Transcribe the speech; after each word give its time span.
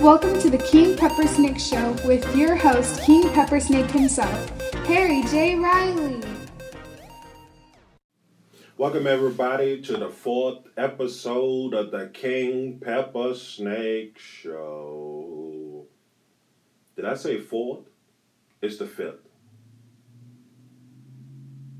Welcome 0.00 0.38
to 0.40 0.50
the 0.50 0.58
King 0.58 0.94
Pepper 0.94 1.26
Snake 1.26 1.58
Show 1.58 1.92
with 2.04 2.36
your 2.36 2.54
host, 2.54 3.02
King 3.02 3.30
Pepper 3.32 3.58
Snake 3.58 3.90
himself, 3.90 4.60
Harry 4.84 5.22
J. 5.22 5.56
Riley. 5.56 6.20
Welcome, 8.76 9.06
everybody, 9.06 9.80
to 9.80 9.96
the 9.96 10.10
fourth 10.10 10.58
episode 10.76 11.72
of 11.72 11.92
the 11.92 12.10
King 12.12 12.78
Pepper 12.78 13.34
Snake 13.34 14.18
Show. 14.18 15.86
Did 16.94 17.06
I 17.06 17.14
say 17.14 17.40
fourth? 17.40 17.86
It's 18.60 18.76
the 18.76 18.86
fifth. 18.86 19.26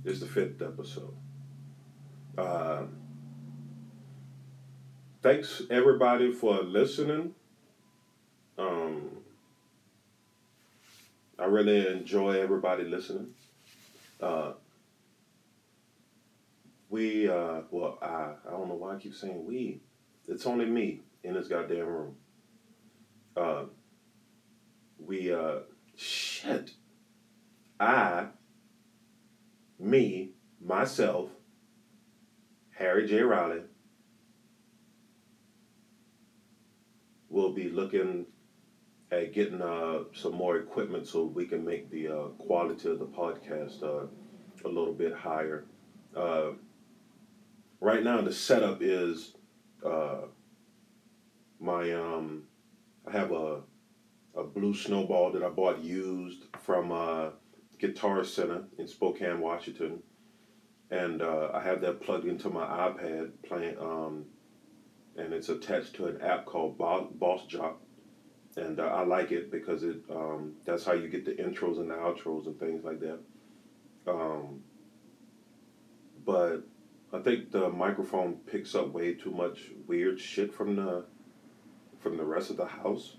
It's 0.07 0.21
the 0.21 0.27
fifth 0.27 0.63
episode. 0.63 1.15
Uh, 2.39 2.85
thanks, 5.23 5.61
everybody, 5.71 6.33
for 6.33 6.63
listening. 6.63 7.35
Um, 8.59 9.11
I 11.39 11.45
really 11.45 11.87
enjoy 11.89 12.41
everybody 12.41 12.85
listening. 12.85 13.35
Uh, 14.21 14.53
we, 16.89 17.29
uh, 17.29 17.61
well, 17.71 17.99
I, 18.01 18.33
I 18.47 18.51
don't 18.51 18.69
know 18.69 18.75
why 18.75 18.95
I 18.95 18.99
keep 18.99 19.15
saying 19.15 19.45
we. 19.45 19.81
It's 20.29 20.47
only 20.47 20.65
me 20.65 21.03
in 21.23 21.35
this 21.35 21.49
goddamn 21.49 21.87
room. 21.87 22.17
Uh, 23.37 23.65
we, 24.99 25.33
uh, 25.33 25.59
shit. 25.95 26.71
I, 27.79 28.29
me, 29.79 30.31
myself, 30.65 31.29
Harry 32.71 33.07
J. 33.07 33.21
Riley, 33.21 33.61
will 37.29 37.53
be 37.53 37.69
looking 37.69 38.25
at 39.11 39.33
getting 39.33 39.63
uh, 39.63 40.01
some 40.13 40.35
more 40.35 40.57
equipment 40.57 41.07
so 41.07 41.25
we 41.25 41.47
can 41.47 41.65
make 41.65 41.91
the 41.91 42.09
uh, 42.09 42.25
quality 42.39 42.91
of 42.91 42.99
the 42.99 43.07
podcast 43.07 43.83
uh, 43.83 44.07
a 44.65 44.69
little 44.69 44.93
bit 44.93 45.15
higher. 45.15 45.65
Uh, 46.17 46.51
right 47.81 48.03
now, 48.03 48.21
the 48.21 48.33
setup 48.33 48.79
is 48.81 49.35
uh, 49.85 50.23
my 51.61 51.93
um, 51.93 52.45
I 53.07 53.13
have 53.13 53.33
a 53.33 53.61
a 54.35 54.45
blue 54.45 54.75
snowball 54.75 55.33
that 55.33 55.43
I 55.43 55.49
bought 55.49 55.83
used 55.83 56.45
from 56.61 56.93
uh, 56.93 57.31
Guitar 57.79 58.23
Center 58.23 58.65
in 58.77 58.87
Spokane, 58.87 59.41
Washington, 59.41 60.03
and 60.91 61.23
I 61.23 61.63
have 61.63 61.81
that 61.81 62.03
plugged 62.03 62.27
into 62.27 62.51
my 62.51 62.67
iPad 62.67 63.31
playing. 63.47 63.79
Um, 63.79 64.27
and 65.17 65.33
it's 65.33 65.49
attached 65.49 65.95
to 65.95 66.07
an 66.09 66.21
app 66.21 66.45
called 66.45 66.77
Boss 66.77 67.47
Jock 67.47 67.81
and 68.57 68.81
uh, 68.81 68.85
I 68.85 69.05
like 69.05 69.33
it 69.33 69.51
because 69.51 69.83
it 69.83 69.99
um, 70.11 70.55
that's 70.65 70.85
how 70.85 70.93
you 70.93 71.09
get 71.09 71.25
the 71.25 71.33
intros 71.33 71.79
and 71.79 71.91
the 71.91 71.95
outros 71.95 72.47
and 72.47 72.59
things 72.59 72.85
like 72.85 73.01
that. 73.01 73.19
Um, 74.07 74.63
but 76.25 76.63
I 77.13 77.19
think 77.19 77.53
the 77.53 77.69
microphone 77.69 78.35
picks 78.47 78.75
up 78.75 78.93
way 78.93 79.15
too 79.15 79.31
much 79.31 79.71
weird 79.87 80.19
shit 80.19 80.53
from 80.55 80.77
the 80.77 81.05
from 82.01 82.17
the 82.17 82.25
rest 82.25 82.51
of 82.51 82.57
the 82.57 82.67
house. 82.67 83.17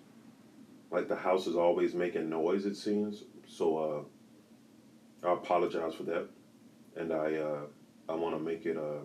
Like 0.89 1.07
the 1.07 1.15
house 1.15 1.47
is 1.47 1.55
always 1.55 1.93
making 1.93 2.29
noise. 2.29 2.65
It 2.65 2.75
seems 2.75 3.23
so. 3.47 3.77
Uh, 5.23 5.27
I 5.27 5.33
apologize 5.33 5.93
for 5.93 6.03
that, 6.03 6.27
and 6.95 7.13
I 7.13 7.35
uh, 7.35 7.61
I 8.09 8.15
want 8.15 8.35
to 8.35 8.43
make 8.43 8.65
it 8.65 8.77
a 8.77 9.01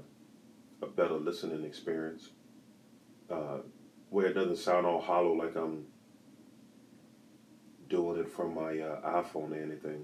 a 0.82 0.86
better 0.88 1.14
listening 1.14 1.64
experience. 1.64 2.30
Uh, 3.30 3.58
where 4.10 4.26
it 4.26 4.34
doesn't 4.34 4.56
sound 4.56 4.86
all 4.86 5.00
hollow 5.00 5.32
like 5.32 5.56
I'm 5.56 5.86
doing 7.92 8.18
it 8.18 8.28
from 8.30 8.54
my 8.54 8.80
uh, 8.80 9.22
iPhone 9.22 9.52
or 9.52 9.62
anything. 9.62 10.02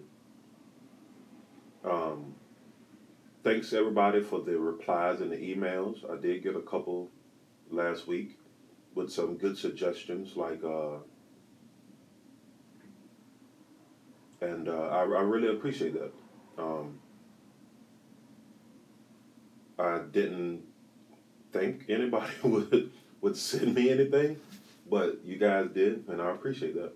Um, 1.82 2.34
thanks 3.42 3.72
everybody 3.72 4.22
for 4.22 4.42
the 4.42 4.58
replies 4.58 5.22
and 5.22 5.32
the 5.32 5.36
emails. 5.36 6.08
I 6.08 6.20
did 6.20 6.42
get 6.42 6.54
a 6.54 6.60
couple 6.60 7.08
last 7.70 8.06
week 8.06 8.38
with 8.94 9.10
some 9.10 9.38
good 9.38 9.56
suggestions, 9.56 10.36
like, 10.36 10.62
uh, 10.62 10.98
and 14.42 14.68
uh, 14.68 14.88
I, 14.88 14.98
I 14.98 15.22
really 15.22 15.48
appreciate 15.48 15.94
that. 15.94 16.12
Um, 16.58 17.00
I 19.78 20.00
didn't 20.12 20.62
think 21.52 21.86
anybody 21.88 22.32
would 22.42 22.90
would 23.22 23.36
send 23.36 23.74
me 23.74 23.90
anything, 23.90 24.38
but 24.90 25.20
you 25.24 25.38
guys 25.38 25.70
did, 25.72 26.06
and 26.08 26.20
I 26.20 26.30
appreciate 26.32 26.74
that 26.74 26.92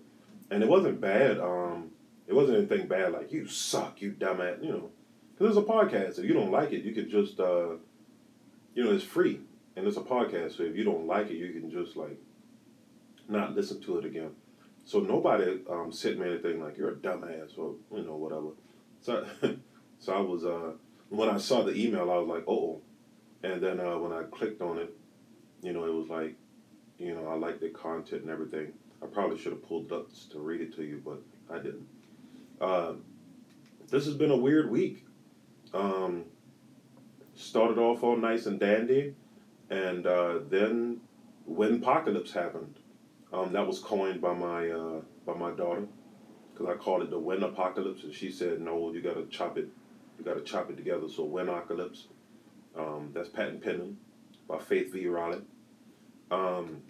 and 0.53 0.61
it 0.61 0.69
wasn't 0.69 1.01
bad. 1.01 1.39
Um, 1.39 1.89
it 2.27 2.33
wasn't 2.33 2.59
anything 2.59 2.87
bad 2.87 3.11
like 3.11 3.31
you 3.31 3.47
suck, 3.47 4.01
you 4.01 4.11
dumbass, 4.11 4.63
you 4.63 4.71
know. 4.71 4.89
Because 5.33 5.57
it's 5.57 5.65
a 5.65 5.69
podcast. 5.69 6.19
If 6.19 6.25
you 6.25 6.33
don't 6.33 6.51
like 6.51 6.71
it, 6.71 6.83
you 6.83 6.93
could 6.93 7.09
just, 7.09 7.39
uh, 7.39 7.71
you 8.75 8.83
know, 8.83 8.93
it's 8.93 9.03
free 9.03 9.41
and 9.75 9.87
it's 9.87 9.97
a 9.97 10.01
podcast. 10.01 10.57
So 10.57 10.63
if 10.63 10.75
you 10.75 10.83
don't 10.83 11.07
like 11.07 11.31
it, 11.31 11.35
you 11.35 11.51
can 11.53 11.71
just 11.71 11.97
like 11.97 12.17
not 13.27 13.55
listen 13.55 13.81
to 13.81 13.97
it 13.97 14.05
again. 14.05 14.31
So 14.85 14.99
nobody 14.99 15.61
um, 15.69 15.91
sent 15.91 16.19
me 16.19 16.29
anything 16.29 16.61
like 16.61 16.77
you're 16.77 16.91
a 16.91 16.95
dumbass 16.95 17.57
or 17.57 17.75
you 17.91 18.03
know 18.03 18.15
whatever. 18.15 18.49
So 19.01 19.25
so 19.99 20.13
I 20.13 20.19
was 20.19 20.45
uh, 20.45 20.73
when 21.09 21.29
I 21.29 21.37
saw 21.37 21.63
the 21.63 21.73
email, 21.73 22.11
I 22.11 22.17
was 22.17 22.27
like, 22.27 22.43
oh, 22.47 22.81
and 23.41 23.61
then 23.61 23.79
uh, 23.79 23.97
when 23.97 24.13
I 24.13 24.23
clicked 24.23 24.61
on 24.61 24.77
it, 24.77 24.95
you 25.63 25.73
know, 25.73 25.85
it 25.85 25.93
was 25.93 26.09
like, 26.09 26.35
you 26.99 27.15
know, 27.15 27.27
I 27.27 27.35
like 27.35 27.59
the 27.59 27.69
content 27.69 28.21
and 28.23 28.29
everything. 28.29 28.73
I 29.03 29.07
probably 29.07 29.37
should 29.37 29.51
have 29.51 29.67
pulled 29.67 29.91
up 29.91 30.07
to 30.31 30.39
read 30.39 30.61
it 30.61 30.75
to 30.75 30.83
you, 30.83 31.01
but 31.03 31.21
I 31.53 31.57
didn't. 31.57 31.87
Uh, 32.61 32.93
this 33.89 34.05
has 34.05 34.15
been 34.15 34.31
a 34.31 34.37
weird 34.37 34.71
week. 34.71 35.05
Um, 35.73 36.25
started 37.35 37.77
off 37.77 38.03
all 38.03 38.15
nice 38.15 38.45
and 38.45 38.59
dandy, 38.59 39.15
and 39.69 40.05
uh, 40.05 40.39
then 40.49 41.01
Windocolypse 41.49 42.31
happened, 42.31 42.75
um, 43.33 43.51
that 43.53 43.65
was 43.67 43.79
coined 43.79 44.21
by 44.21 44.33
my 44.33 44.69
uh, 44.69 45.01
by 45.25 45.33
my 45.33 45.51
daughter, 45.51 45.87
because 46.53 46.73
I 46.73 46.77
called 46.77 47.01
it 47.01 47.09
the 47.09 47.19
wind 47.19 47.43
apocalypse, 47.43 48.03
and 48.03 48.13
she 48.13 48.31
said, 48.31 48.61
"No, 48.61 48.93
you 48.93 49.01
got 49.01 49.15
to 49.15 49.25
chop 49.25 49.57
it, 49.57 49.67
you 50.17 50.23
got 50.23 50.35
to 50.35 50.41
chop 50.41 50.69
it 50.69 50.77
together." 50.77 51.09
So 51.09 51.27
Windocolypse, 51.27 52.03
um, 52.77 53.09
that's 53.13 53.29
patent 53.29 53.63
pending 53.63 53.97
by 54.47 54.59
Faith 54.59 54.93
V. 54.93 55.07
Riley. 55.07 55.41
Um, 56.31 56.83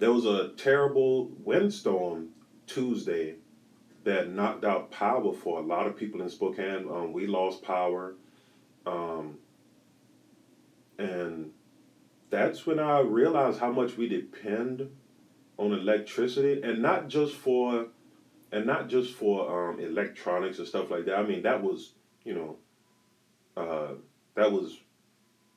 there 0.00 0.10
was 0.10 0.24
a 0.24 0.48
terrible 0.56 1.30
windstorm 1.44 2.30
Tuesday 2.66 3.36
that 4.02 4.30
knocked 4.30 4.64
out 4.64 4.90
power 4.90 5.32
for 5.34 5.60
a 5.60 5.62
lot 5.62 5.86
of 5.86 5.94
people 5.94 6.22
in 6.22 6.30
Spokane. 6.30 6.88
Um, 6.90 7.12
we 7.12 7.26
lost 7.26 7.62
power. 7.62 8.14
Um, 8.86 9.36
and 10.98 11.52
that's 12.30 12.66
when 12.66 12.78
I 12.78 13.00
realized 13.00 13.60
how 13.60 13.70
much 13.70 13.98
we 13.98 14.08
depend 14.08 14.88
on 15.58 15.72
electricity 15.74 16.62
and 16.62 16.80
not 16.80 17.08
just 17.08 17.34
for 17.34 17.88
and 18.52 18.66
not 18.66 18.88
just 18.88 19.12
for 19.12 19.70
um, 19.70 19.80
electronics 19.80 20.58
and 20.58 20.66
stuff 20.66 20.90
like 20.90 21.04
that. 21.04 21.18
I 21.18 21.22
mean 21.24 21.42
that 21.42 21.62
was, 21.62 21.92
you 22.24 22.34
know, 22.34 22.56
uh, 23.54 23.94
that 24.34 24.50
was 24.50 24.78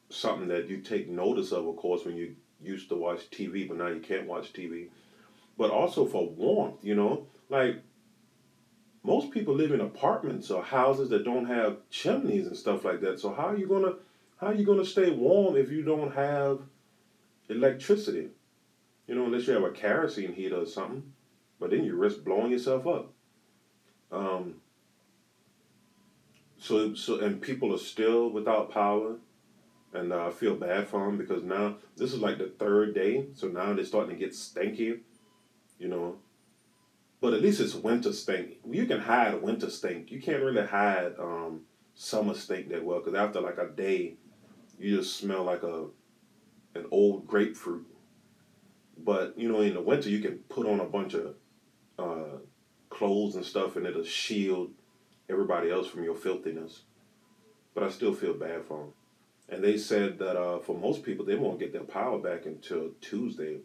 something 0.10 0.50
that 0.50 0.68
you 0.68 0.82
take 0.82 1.10
notice 1.10 1.54
of, 1.54 1.66
of 1.66 1.78
course, 1.78 2.04
when 2.04 2.18
you 2.18 2.36
used 2.64 2.90
to 2.90 2.96
watch 2.96 3.30
TV, 3.30 3.68
but 3.68 3.78
now 3.78 3.88
you 3.88 4.00
can't 4.00 4.28
watch 4.28 4.54
TV. 4.54 4.88
But 5.58 5.72
also 5.72 6.06
for 6.06 6.28
warmth, 6.28 6.84
you 6.84 6.96
know, 6.96 7.28
like 7.50 7.78
most 9.04 9.32
people 9.32 9.54
live 9.54 9.72
in 9.72 9.82
apartments 9.82 10.50
or 10.50 10.64
houses 10.64 11.10
that 11.10 11.26
don't 11.26 11.46
have 11.46 11.78
chimneys 11.90 12.48
and 12.48 12.58
stuff 12.58 12.86
like 12.86 13.02
that. 13.02 13.20
So 13.20 13.34
how 13.34 13.48
are 13.48 13.58
you 13.58 13.68
gonna 13.68 13.96
how 14.38 14.48
are 14.48 14.54
you 14.54 14.66
gonna 14.66 14.86
stay 14.86 15.12
warm 15.12 15.56
if 15.58 15.70
you 15.70 15.84
don't 15.84 16.14
have 16.14 16.62
electricity? 17.50 18.30
You 19.08 19.16
know, 19.16 19.26
unless 19.26 19.48
you 19.48 19.54
have 19.54 19.64
a 19.64 19.72
kerosene 19.72 20.34
heater 20.34 20.62
or 20.62 20.66
something. 20.66 21.12
But 21.60 21.70
then 21.70 21.84
you 21.84 21.96
risk 21.96 22.24
blowing 22.24 22.52
yourself 22.52 22.88
up. 22.88 23.12
Um, 24.12 24.56
so 26.58 26.94
so 26.94 27.20
and 27.20 27.42
people 27.42 27.74
are 27.74 27.78
still 27.80 28.30
without 28.30 28.72
power 28.72 29.18
and 29.94 30.12
uh, 30.12 30.28
I 30.28 30.32
feel 30.32 30.56
bad 30.56 30.88
for 30.88 31.06
them 31.06 31.18
because 31.18 31.44
now 31.44 31.76
this 31.96 32.14
is 32.14 32.20
like 32.20 32.38
the 32.38 32.48
third 32.48 32.96
day, 32.96 33.28
so 33.34 33.48
now 33.48 33.74
they're 33.74 33.86
starting 33.86 34.18
to 34.18 34.20
get 34.20 34.36
stinky, 34.36 35.02
you 35.78 35.88
know. 35.88 36.18
But 37.22 37.34
at 37.34 37.42
least 37.42 37.62
it's 37.62 37.76
winter 37.76 38.12
stink. 38.12 38.58
You 38.70 38.86
can 38.86 39.00
hide 39.00 39.42
winter 39.42 39.70
stink. 39.70 40.12
You 40.12 40.22
can't 40.22 40.44
really 40.44 40.66
hide 40.66 41.14
um, 41.20 41.62
summer 41.96 42.34
stink 42.34 42.70
that 42.70 42.84
well 42.84 43.00
because 43.00 43.14
after 43.14 43.40
like 43.40 43.58
a 43.58 43.70
day, 43.70 44.16
you 44.80 44.98
just 44.98 45.18
smell 45.18 45.44
like 45.44 45.64
a 45.64 45.86
an 46.76 46.86
old 46.92 47.28
grapefruit. 47.28 47.86
But 48.98 49.38
you 49.38 49.52
know, 49.52 49.62
in 49.62 49.76
the 49.76 49.82
winter, 49.82 50.10
you 50.10 50.20
can 50.20 50.40
put 50.50 50.68
on 50.68 50.80
a 50.80 50.86
bunch 50.86 51.14
of 51.14 51.36
uh, 52.00 52.38
clothes 52.90 53.36
and 53.36 53.46
stuff, 53.46 53.76
and 53.76 53.86
it'll 53.86 54.04
shield 54.04 54.72
everybody 55.30 55.72
else 55.72 55.88
from 55.88 56.04
your 56.04 56.16
filthiness. 56.16 56.82
But 57.74 57.84
I 57.84 57.90
still 57.90 58.14
feel 58.14 58.34
bad 58.34 58.66
for 58.66 58.80
them. 58.80 58.94
And 59.50 59.64
they 59.64 59.78
said 59.78 60.20
that 60.20 60.38
uh, 60.38 60.60
for 60.60 60.78
most 60.78 61.04
people, 61.04 61.26
they 61.26 61.36
won't 61.36 61.60
get 61.60 61.74
their 61.74 61.84
power 61.84 62.18
back 62.18 62.46
until 62.46 62.92
Tuesday. 63.02 63.60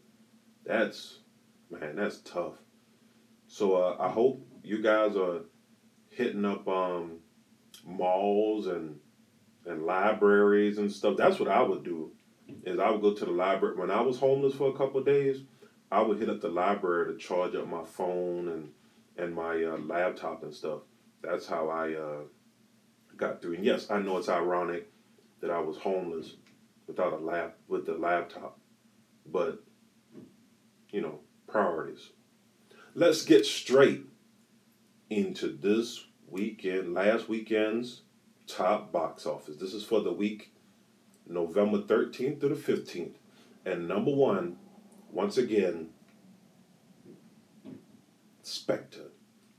That's 0.64 1.20
Man, 1.70 1.96
that's 1.96 2.19
tough. 2.19 2.54
So 3.46 3.76
uh, 3.76 3.96
I 4.00 4.08
hope 4.08 4.46
you 4.62 4.82
guys 4.82 5.16
are 5.16 5.40
hitting 6.10 6.44
up 6.44 6.66
um, 6.66 7.19
malls 7.84 8.66
and 8.66 8.98
and 9.66 9.84
libraries 9.84 10.78
and 10.78 10.90
stuff. 10.90 11.16
That's 11.19 11.38
what 11.38 11.48
I 11.48 11.60
would 11.60 11.84
do. 11.84 12.12
Is 12.64 12.78
I 12.78 12.90
would 12.90 13.02
go 13.02 13.12
to 13.12 13.24
the 13.24 13.31
library 13.31 13.76
when 13.76 13.90
I 13.90 14.00
was 14.00 14.19
homeless 14.19 14.54
for 14.54 14.70
a 14.70 14.76
couple 14.76 15.02
days. 15.02 15.42
I 15.92 16.00
would 16.00 16.19
hit 16.19 16.31
up 16.31 16.40
the 16.40 16.48
library 16.48 17.12
to 17.12 17.19
charge 17.19 17.54
up 17.54 17.69
my 17.69 17.84
phone 17.84 18.48
and 18.48 18.72
and 19.19 19.34
my 19.34 19.62
uh, 19.62 19.76
laptop 19.78 20.42
and 20.42 20.54
stuff. 20.54 20.81
That's 21.22 21.46
how 21.46 21.69
I 21.69 21.92
uh, 21.92 22.22
got 23.16 23.42
through. 23.42 23.56
And 23.56 23.64
yes, 23.64 23.90
I 23.90 23.98
know 24.00 24.16
it's 24.16 24.28
ironic 24.31 24.90
that 25.40 25.50
I 25.50 25.61
was 25.61 25.79
homeless 25.79 26.35
without 26.87 27.12
a 27.12 27.19
lap 27.19 27.56
with 27.69 27.87
the 27.87 27.94
laptop, 27.94 28.58
but 29.26 29.62
you 30.90 31.00
know 31.00 31.20
priorities. 31.46 32.11
Let's 32.94 33.25
get 33.25 33.46
straight 33.46 34.06
into 35.11 35.49
this 35.49 36.05
weekend, 36.29 36.94
last 36.94 37.29
weekend's 37.29 38.02
top 38.46 38.90
box 38.93 39.26
office. 39.26 39.56
This 39.56 39.75
is 39.75 39.85
for 39.85 40.00
the 40.00 40.12
week 40.12 40.52
November 41.26 41.79
13th 41.79 42.41
to 42.41 42.49
the 42.49 42.55
15th. 42.55 43.14
And 43.64 43.87
number 43.87 44.11
one, 44.11 44.56
once 45.12 45.37
again, 45.37 45.91
Spectre 48.43 49.11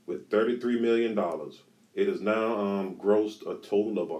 with 0.06 0.28
$33 0.30 0.80
million. 0.80 1.18
It 1.94 2.08
has 2.08 2.20
now 2.20 2.58
um, 2.58 2.96
grossed 2.96 3.42
a 3.42 3.54
total 3.66 3.98
of 3.98 4.10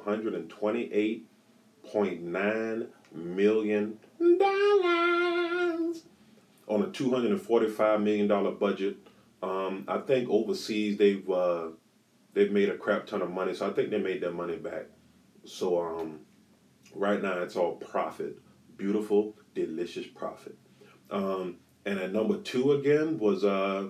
$128.9 1.93 2.87
million 3.15 3.99
on 6.67 6.83
a 6.83 6.87
$245 6.87 8.03
million 8.03 8.57
budget. 8.59 8.97
Um, 9.43 9.85
I 9.89 9.99
think 9.99 10.29
overseas 10.29 10.99
they've 10.99 11.29
uh, 11.29 11.69
they've 12.35 12.53
made 12.53 12.69
a 12.69 12.77
crap 12.77 13.07
ton 13.07 13.23
of 13.23 13.31
money, 13.31 13.55
so 13.55 13.69
I 13.69 13.73
think 13.73 13.91
they 13.91 13.99
made 13.99 14.21
their 14.21 14.33
money 14.33 14.57
back. 14.57 14.87
So 15.45 15.83
um, 15.83 16.21
right 16.95 17.21
now 17.21 17.39
it's 17.39 17.57
all 17.57 17.77
profit, 17.77 18.39
beautiful, 18.77 19.35
delicious 19.55 20.07
profit. 20.07 20.57
Um, 21.11 21.57
and 21.87 21.99
at 21.99 22.13
number 22.13 22.37
two 22.39 22.73
again 22.73 23.19
was 23.19 23.43
uh, 23.45 23.89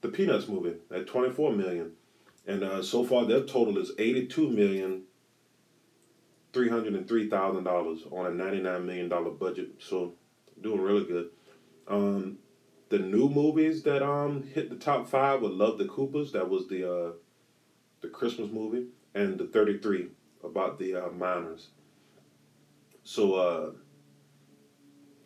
the 0.00 0.08
Peanuts 0.08 0.48
movie 0.48 0.74
at 0.90 1.06
twenty 1.06 1.30
four 1.30 1.52
million, 1.52 1.92
and 2.46 2.64
uh, 2.64 2.82
so 2.82 3.04
far 3.04 3.24
their 3.24 3.44
total 3.44 3.78
is 3.78 3.92
eighty 3.98 4.26
two 4.26 4.50
million. 4.50 5.04
Three 6.52 6.68
hundred 6.68 6.94
and 6.94 7.08
three 7.08 7.30
thousand 7.30 7.64
dollars 7.64 8.00
on 8.10 8.26
a 8.26 8.30
ninety 8.30 8.60
nine 8.60 8.86
million 8.86 9.08
dollar 9.08 9.30
budget, 9.30 9.70
so 9.78 10.14
doing 10.60 10.80
really 10.80 11.04
good. 11.04 11.30
Um, 11.88 12.38
the 12.90 12.98
new 12.98 13.30
movies 13.30 13.82
that 13.84 14.02
um 14.02 14.42
hit 14.42 14.68
the 14.68 14.76
top 14.76 15.08
five 15.08 15.40
were 15.40 15.48
Love 15.48 15.78
the 15.78 15.86
Coopers. 15.86 16.32
That 16.32 16.50
was 16.50 16.68
the 16.68 16.90
uh, 16.90 17.12
the 18.02 18.08
Christmas 18.08 18.50
movie, 18.52 18.88
and 19.14 19.38
the 19.38 19.46
Thirty 19.46 19.78
Three 19.78 20.08
about 20.44 20.78
the 20.78 20.94
uh, 20.94 21.10
miners. 21.10 21.68
So 23.02 23.34
uh, 23.34 23.70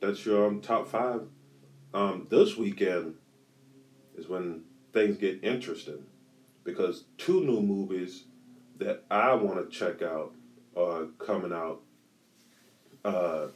that's 0.01 0.25
your 0.25 0.47
um, 0.47 0.61
top 0.61 0.87
five. 0.89 1.23
Um, 1.93 2.27
this 2.31 2.57
weekend 2.57 3.15
is 4.17 4.29
when 4.29 4.63
things 4.93 5.17
get 5.17 5.43
interesting 5.43 6.05
because 6.65 7.05
two 7.19 7.45
new 7.45 7.61
movies 7.61 8.25
that 8.79 9.05
I 9.11 9.35
want 9.35 9.59
to 9.59 9.77
check 9.77 10.03
out 10.03 10.35
are 10.77 11.07
coming 11.19 11.53
out. 11.53 11.81
Uh, 13.05 13.49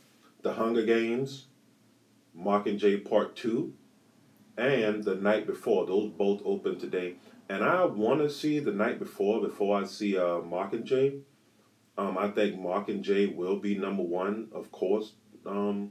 the 0.43 0.55
Hunger 0.55 0.84
Games, 0.84 1.46
Mockingjay 2.38 3.08
Part 3.08 3.37
Two, 3.37 3.75
and 4.56 5.05
The 5.05 5.14
Night 5.14 5.46
Before. 5.46 5.87
Those 5.87 6.11
both 6.11 6.40
open 6.44 6.78
today, 6.78 7.17
and 7.49 7.62
I 7.62 7.84
want 7.84 8.20
to 8.20 8.31
see 8.31 8.58
The 8.58 8.72
Night 8.72 8.99
Before 8.99 9.40
before 9.40 9.81
I 9.81 9.84
see 9.84 10.17
uh, 10.17 10.40
Mockingjay. 10.40 11.20
Um, 11.99 12.17
I 12.17 12.28
think 12.28 12.58
Mockingjay 12.58 13.34
will 13.34 13.56
be 13.56 13.76
number 13.76 14.02
one, 14.02 14.49
of 14.52 14.73
course, 14.73 15.12
um, 15.44 15.90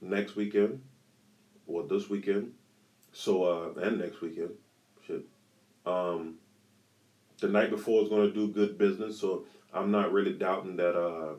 next 0.00 0.36
weekend 0.36 0.80
or 1.66 1.82
this 1.86 2.08
weekend. 2.08 2.52
So 3.12 3.44
uh, 3.44 3.80
and 3.80 3.98
next 3.98 4.20
weekend, 4.20 4.52
shit. 5.06 5.24
Um, 5.84 6.36
the 7.40 7.48
night 7.48 7.70
before 7.70 8.02
is 8.02 8.08
going 8.08 8.28
to 8.28 8.34
do 8.34 8.48
good 8.48 8.78
business, 8.78 9.20
so 9.20 9.46
I'm 9.72 9.90
not 9.90 10.12
really 10.12 10.32
doubting 10.32 10.76
that. 10.76 10.96
Uh, 10.96 11.34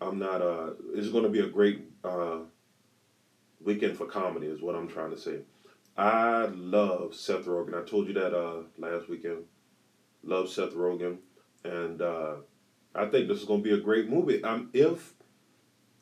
I'm 0.00 0.18
not. 0.18 0.42
Uh, 0.42 0.70
it's 0.94 1.08
going 1.08 1.24
to 1.24 1.30
be 1.30 1.40
a 1.40 1.48
great 1.48 1.82
uh, 2.04 2.38
weekend 3.62 3.96
for 3.96 4.06
comedy, 4.06 4.46
is 4.46 4.62
what 4.62 4.74
I'm 4.74 4.88
trying 4.88 5.10
to 5.10 5.18
say. 5.18 5.40
I 5.96 6.46
love 6.46 7.14
Seth 7.14 7.44
Rogen. 7.44 7.74
I 7.74 7.86
told 7.86 8.08
you 8.08 8.14
that 8.14 8.36
uh, 8.36 8.62
last 8.78 9.08
weekend. 9.08 9.44
Love 10.22 10.50
Seth 10.50 10.74
Rogen, 10.74 11.18
and 11.64 12.00
uh, 12.02 12.36
I 12.94 13.06
think 13.06 13.28
this 13.28 13.38
is 13.38 13.44
going 13.44 13.62
to 13.62 13.68
be 13.68 13.74
a 13.74 13.80
great 13.80 14.08
movie. 14.08 14.42
Um, 14.44 14.70
if 14.72 15.14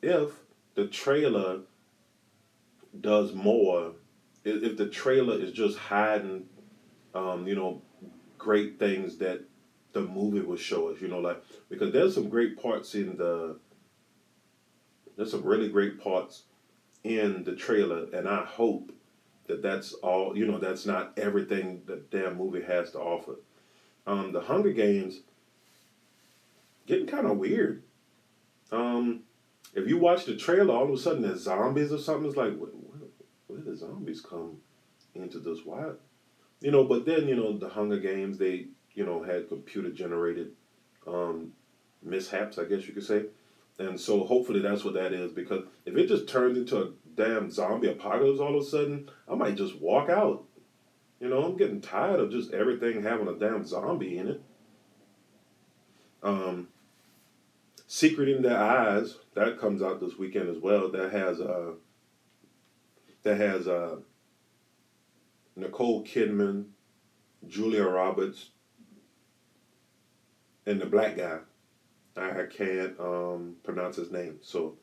if 0.01 0.31
the 0.75 0.87
trailer 0.87 1.61
does 2.99 3.33
more, 3.33 3.93
if, 4.43 4.63
if 4.63 4.77
the 4.77 4.87
trailer 4.87 5.39
is 5.39 5.51
just 5.51 5.77
hiding, 5.77 6.45
um, 7.13 7.47
you 7.47 7.55
know, 7.55 7.81
great 8.39 8.79
things 8.79 9.17
that 9.17 9.41
the 9.93 10.01
movie 10.01 10.41
will 10.41 10.57
show 10.57 10.89
us, 10.89 11.01
you 11.01 11.07
know, 11.07 11.19
like 11.19 11.43
because 11.69 11.93
there's 11.93 12.15
some 12.15 12.29
great 12.29 12.59
parts 12.59 12.95
in 12.95 13.17
the 13.17 13.59
there's 15.15 15.31
some 15.31 15.43
really 15.43 15.69
great 15.69 16.01
parts 16.01 16.43
in 17.03 17.43
the 17.43 17.55
trailer, 17.55 18.07
and 18.13 18.27
I 18.27 18.45
hope 18.45 18.91
that 19.47 19.61
that's 19.61 19.93
all. 19.93 20.37
You 20.37 20.47
know, 20.47 20.57
that's 20.57 20.85
not 20.85 21.13
everything 21.17 21.81
that 21.87 22.09
damn 22.09 22.37
movie 22.37 22.63
has 22.63 22.91
to 22.91 22.99
offer. 22.99 23.35
Um, 24.07 24.31
the 24.31 24.41
Hunger 24.41 24.71
Games 24.71 25.19
getting 26.87 27.07
kind 27.07 27.27
of 27.27 27.37
weird. 27.37 27.83
Um, 28.71 29.23
if 29.73 29.87
you 29.87 29.97
watch 29.97 30.25
the 30.25 30.35
trailer, 30.35 30.73
all 30.73 30.85
of 30.85 30.91
a 30.91 30.97
sudden 30.97 31.21
there's 31.21 31.41
zombies 31.41 31.91
or 31.91 31.99
something. 31.99 32.27
It's 32.27 32.37
like, 32.37 32.57
where, 32.57 32.69
where, 32.69 33.09
where 33.47 33.59
did 33.59 33.77
zombies 33.77 34.21
come 34.21 34.57
into 35.13 35.39
this? 35.39 35.59
Why? 35.65 35.91
You 36.61 36.71
know, 36.71 36.83
but 36.83 37.05
then 37.05 37.27
you 37.27 37.35
know 37.35 37.57
the 37.57 37.69
Hunger 37.69 37.99
Games 37.99 38.37
they 38.37 38.67
you 38.93 39.05
know 39.05 39.23
had 39.23 39.49
computer 39.49 39.89
generated 39.89 40.51
um, 41.07 41.53
mishaps, 42.03 42.57
I 42.57 42.65
guess 42.65 42.87
you 42.87 42.93
could 42.93 43.05
say. 43.05 43.25
And 43.77 43.99
so 43.99 44.25
hopefully 44.25 44.59
that's 44.59 44.83
what 44.83 44.95
that 44.95 45.13
is 45.13 45.31
because 45.31 45.63
if 45.85 45.95
it 45.95 46.07
just 46.07 46.27
turns 46.27 46.57
into 46.57 46.81
a 46.81 46.89
damn 47.15 47.49
zombie 47.49 47.89
apocalypse 47.89 48.39
all 48.39 48.57
of 48.57 48.61
a 48.61 48.65
sudden, 48.65 49.09
I 49.27 49.35
might 49.35 49.55
just 49.55 49.79
walk 49.79 50.09
out. 50.09 50.43
You 51.21 51.29
know, 51.29 51.43
I'm 51.43 51.57
getting 51.57 51.81
tired 51.81 52.19
of 52.19 52.31
just 52.31 52.51
everything 52.53 53.03
having 53.03 53.27
a 53.27 53.35
damn 53.35 53.65
zombie 53.65 54.17
in 54.17 54.27
it. 54.27 54.41
Um, 56.21 56.67
Secret 57.87 58.29
in 58.29 58.41
Their 58.41 58.59
Eyes 58.59 59.15
that 59.33 59.59
comes 59.59 59.81
out 59.81 59.99
this 59.99 60.17
weekend 60.17 60.49
as 60.49 60.61
well. 60.61 60.89
That 60.91 61.11
has 61.11 61.39
uh, 61.39 61.71
that 63.23 63.37
has 63.37 63.67
uh, 63.67 63.97
Nicole 65.59 66.03
Kidman, 66.03 66.65
Julia 67.47 67.83
Roberts, 67.83 68.49
and 70.65 70.79
the 70.81 70.85
black 70.85 71.17
guy. 71.17 71.39
I 72.17 72.43
can't 72.51 72.99
um, 72.99 73.55
pronounce 73.63 73.95
his 73.95 74.11
name. 74.11 74.39
So, 74.41 74.77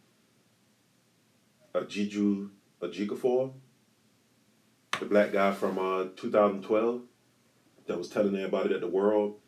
Ajiju 1.74 2.48
Ejiofor, 2.80 3.52
the 4.98 5.04
black 5.04 5.32
guy 5.32 5.52
from 5.52 5.78
uh, 5.78 6.06
2012 6.16 7.02
that 7.86 7.98
was 7.98 8.08
telling 8.08 8.34
everybody 8.36 8.70
that 8.70 8.80
the 8.80 8.88
world 8.88 9.38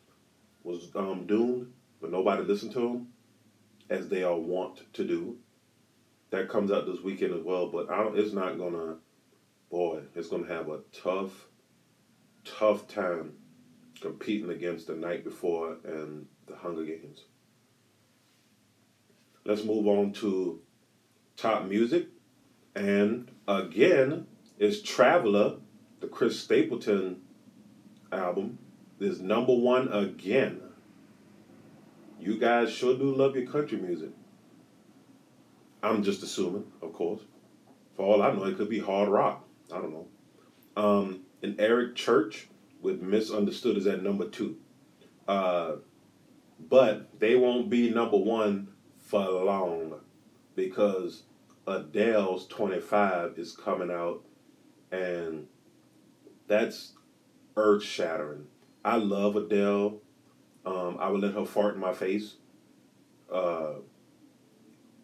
was 0.62 0.90
um, 0.94 1.26
doomed, 1.26 1.72
but 2.00 2.10
nobody 2.10 2.42
listened 2.42 2.72
to 2.72 2.86
him, 2.86 3.08
as 3.88 4.08
they 4.08 4.22
are 4.22 4.38
wont 4.38 4.82
to 4.92 5.04
do. 5.04 5.38
That 6.30 6.50
comes 6.50 6.70
out 6.70 6.84
this 6.86 7.00
weekend 7.00 7.32
as 7.32 7.42
well, 7.42 7.68
but 7.68 7.86
it's 8.14 8.34
not 8.34 8.58
gonna, 8.58 8.96
boy, 9.70 10.02
it's 10.14 10.28
gonna 10.28 10.48
have 10.48 10.68
a 10.68 10.80
tough, 10.92 11.48
tough 12.44 12.88
time 12.88 13.34
competing 14.00 14.50
against 14.50 14.86
the 14.86 14.94
night 14.94 15.24
before 15.24 15.76
and 15.84 16.26
the 16.46 16.56
Hunger 16.56 16.84
Games. 16.84 17.24
Let's 19.44 19.64
move 19.64 19.86
on 19.86 20.12
to 20.14 20.60
top 21.36 21.64
music. 21.64 22.08
And 22.74 23.30
again, 23.46 24.26
it's 24.58 24.82
Traveller, 24.82 25.56
the 26.00 26.06
Chris 26.06 26.38
Stapleton 26.38 27.22
album, 28.12 28.58
is 29.00 29.20
number 29.20 29.54
one 29.54 29.88
again. 29.92 30.60
You 32.20 32.38
guys 32.38 32.70
sure 32.70 32.96
do 32.96 33.14
love 33.14 33.36
your 33.36 33.46
country 33.46 33.78
music. 33.78 34.10
I'm 35.82 36.02
just 36.02 36.22
assuming, 36.22 36.64
of 36.82 36.92
course. 36.92 37.22
For 37.96 38.02
all 38.04 38.22
I 38.22 38.32
know, 38.32 38.44
it 38.44 38.56
could 38.56 38.68
be 38.68 38.80
hard 38.80 39.08
rock. 39.08 39.47
I 39.72 39.78
don't 39.78 39.92
know. 39.92 40.06
Um, 40.76 41.20
and 41.42 41.60
Eric 41.60 41.94
Church 41.94 42.48
with 42.80 43.02
Misunderstood 43.02 43.76
is 43.76 43.86
at 43.86 44.02
number 44.02 44.28
two. 44.28 44.56
Uh, 45.26 45.76
but 46.58 47.20
they 47.20 47.36
won't 47.36 47.70
be 47.70 47.90
number 47.90 48.16
one 48.16 48.68
for 48.98 49.20
long 49.20 49.94
because 50.54 51.24
Adele's 51.66 52.46
25 52.46 53.38
is 53.38 53.52
coming 53.52 53.90
out, 53.90 54.24
and 54.90 55.46
that's 56.46 56.94
earth 57.56 57.82
shattering. 57.82 58.46
I 58.84 58.96
love 58.96 59.36
Adele. 59.36 60.00
Um, 60.64 60.96
I 60.98 61.08
would 61.10 61.20
let 61.20 61.34
her 61.34 61.44
fart 61.44 61.74
in 61.74 61.80
my 61.80 61.92
face. 61.92 62.34
Uh, 63.32 63.74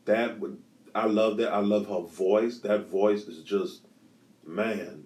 that 0.06 0.40
would 0.40 0.58
I 0.94 1.06
love 1.06 1.38
that. 1.38 1.52
I 1.52 1.58
love 1.58 1.88
her 1.88 2.00
voice. 2.00 2.58
That 2.60 2.88
voice 2.88 3.24
is 3.24 3.42
just 3.42 3.83
man. 4.46 5.04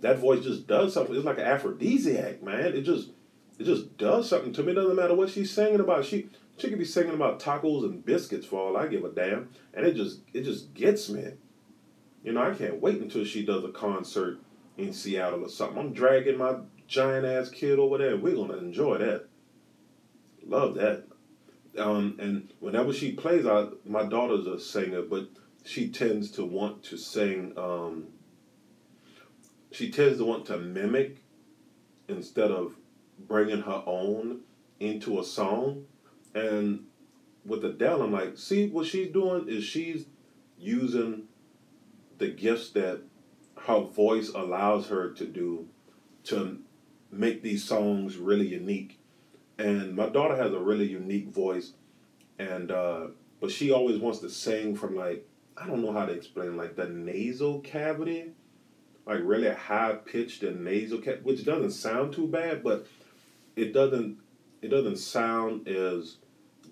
That 0.00 0.18
voice 0.18 0.44
just 0.44 0.66
does 0.66 0.94
something. 0.94 1.14
It's 1.14 1.24
like 1.24 1.38
an 1.38 1.46
aphrodisiac, 1.46 2.42
man. 2.42 2.74
It 2.74 2.82
just 2.82 3.10
it 3.58 3.64
just 3.64 3.96
does 3.96 4.28
something 4.28 4.52
to 4.54 4.62
me. 4.62 4.72
It 4.72 4.76
doesn't 4.76 4.94
matter 4.96 5.14
what 5.14 5.30
she's 5.30 5.50
singing 5.52 5.80
about. 5.80 6.04
She 6.04 6.28
she 6.56 6.68
could 6.68 6.78
be 6.78 6.84
singing 6.84 7.14
about 7.14 7.40
tacos 7.40 7.84
and 7.84 8.04
biscuits 8.04 8.46
for 8.46 8.60
all 8.60 8.76
I 8.76 8.86
give 8.86 9.04
a 9.04 9.10
damn. 9.10 9.50
And 9.74 9.86
it 9.86 9.94
just 9.94 10.20
it 10.32 10.42
just 10.42 10.74
gets 10.74 11.08
me. 11.08 11.32
You 12.22 12.32
know, 12.32 12.42
I 12.42 12.54
can't 12.54 12.80
wait 12.80 13.00
until 13.00 13.24
she 13.24 13.44
does 13.44 13.64
a 13.64 13.68
concert 13.68 14.38
in 14.76 14.92
Seattle 14.92 15.44
or 15.44 15.48
something. 15.48 15.78
I'm 15.78 15.92
dragging 15.92 16.38
my 16.38 16.56
giant 16.86 17.26
ass 17.26 17.48
kid 17.48 17.78
over 17.78 17.98
there. 17.98 18.16
We're 18.16 18.36
gonna 18.36 18.58
enjoy 18.58 18.98
that. 18.98 19.26
Love 20.46 20.74
that. 20.76 21.04
Um, 21.76 22.16
and 22.18 22.52
whenever 22.60 22.92
she 22.92 23.12
plays, 23.12 23.46
I 23.46 23.68
my 23.84 24.04
daughter's 24.04 24.46
a 24.46 24.58
singer, 24.58 25.02
but 25.02 25.28
she 25.64 25.90
tends 25.90 26.30
to 26.32 26.44
want 26.44 26.82
to 26.84 26.96
sing. 26.96 27.52
Um, 27.56 28.06
she 29.70 29.90
tends 29.90 30.18
to 30.18 30.24
want 30.24 30.46
to 30.46 30.58
mimic 30.58 31.18
instead 32.08 32.50
of 32.50 32.74
bringing 33.18 33.62
her 33.62 33.82
own 33.86 34.40
into 34.80 35.18
a 35.18 35.24
song. 35.24 35.84
And 36.34 36.86
with 37.44 37.64
Adele, 37.64 38.02
I'm 38.02 38.12
like, 38.12 38.38
see 38.38 38.68
what 38.68 38.86
she's 38.86 39.12
doing 39.12 39.48
is 39.48 39.64
she's 39.64 40.06
using 40.58 41.24
the 42.18 42.28
gifts 42.28 42.70
that 42.70 43.02
her 43.66 43.80
voice 43.80 44.28
allows 44.30 44.88
her 44.88 45.10
to 45.12 45.26
do 45.26 45.68
to 46.24 46.58
make 47.10 47.42
these 47.42 47.64
songs 47.64 48.16
really 48.16 48.46
unique. 48.46 49.00
And 49.58 49.96
my 49.96 50.08
daughter 50.08 50.36
has 50.36 50.52
a 50.52 50.60
really 50.60 50.86
unique 50.86 51.28
voice, 51.28 51.72
and 52.38 52.70
uh, 52.70 53.08
but 53.40 53.50
she 53.50 53.72
always 53.72 53.98
wants 53.98 54.20
to 54.20 54.30
sing 54.30 54.76
from 54.76 54.94
like 54.94 55.26
I 55.56 55.66
don't 55.66 55.82
know 55.82 55.92
how 55.92 56.06
to 56.06 56.12
explain 56.12 56.56
like 56.56 56.76
the 56.76 56.88
nasal 56.88 57.60
cavity, 57.60 58.32
like 59.08 59.20
really 59.22 59.48
high 59.50 59.94
pitched 59.94 60.42
and 60.42 60.62
nasal 60.62 60.98
which 61.22 61.44
doesn't 61.44 61.70
sound 61.70 62.12
too 62.12 62.28
bad, 62.28 62.62
but 62.62 62.86
it 63.56 63.72
doesn't 63.72 64.18
it 64.60 64.68
doesn't 64.68 64.98
sound 64.98 65.66
as 65.66 66.18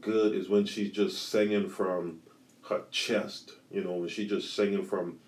good 0.02 0.35
as 0.35 0.49
when 0.49 0.66
she's 0.66 0.90
just 0.90 1.31
singing 1.31 1.69
from 1.69 2.21
her 2.69 2.83
chest. 2.90 3.52
You 3.71 3.83
know, 3.83 3.95
when 3.95 4.11
she's 4.11 4.28
just 4.28 4.55
singing 4.55 4.85
from 4.85 5.19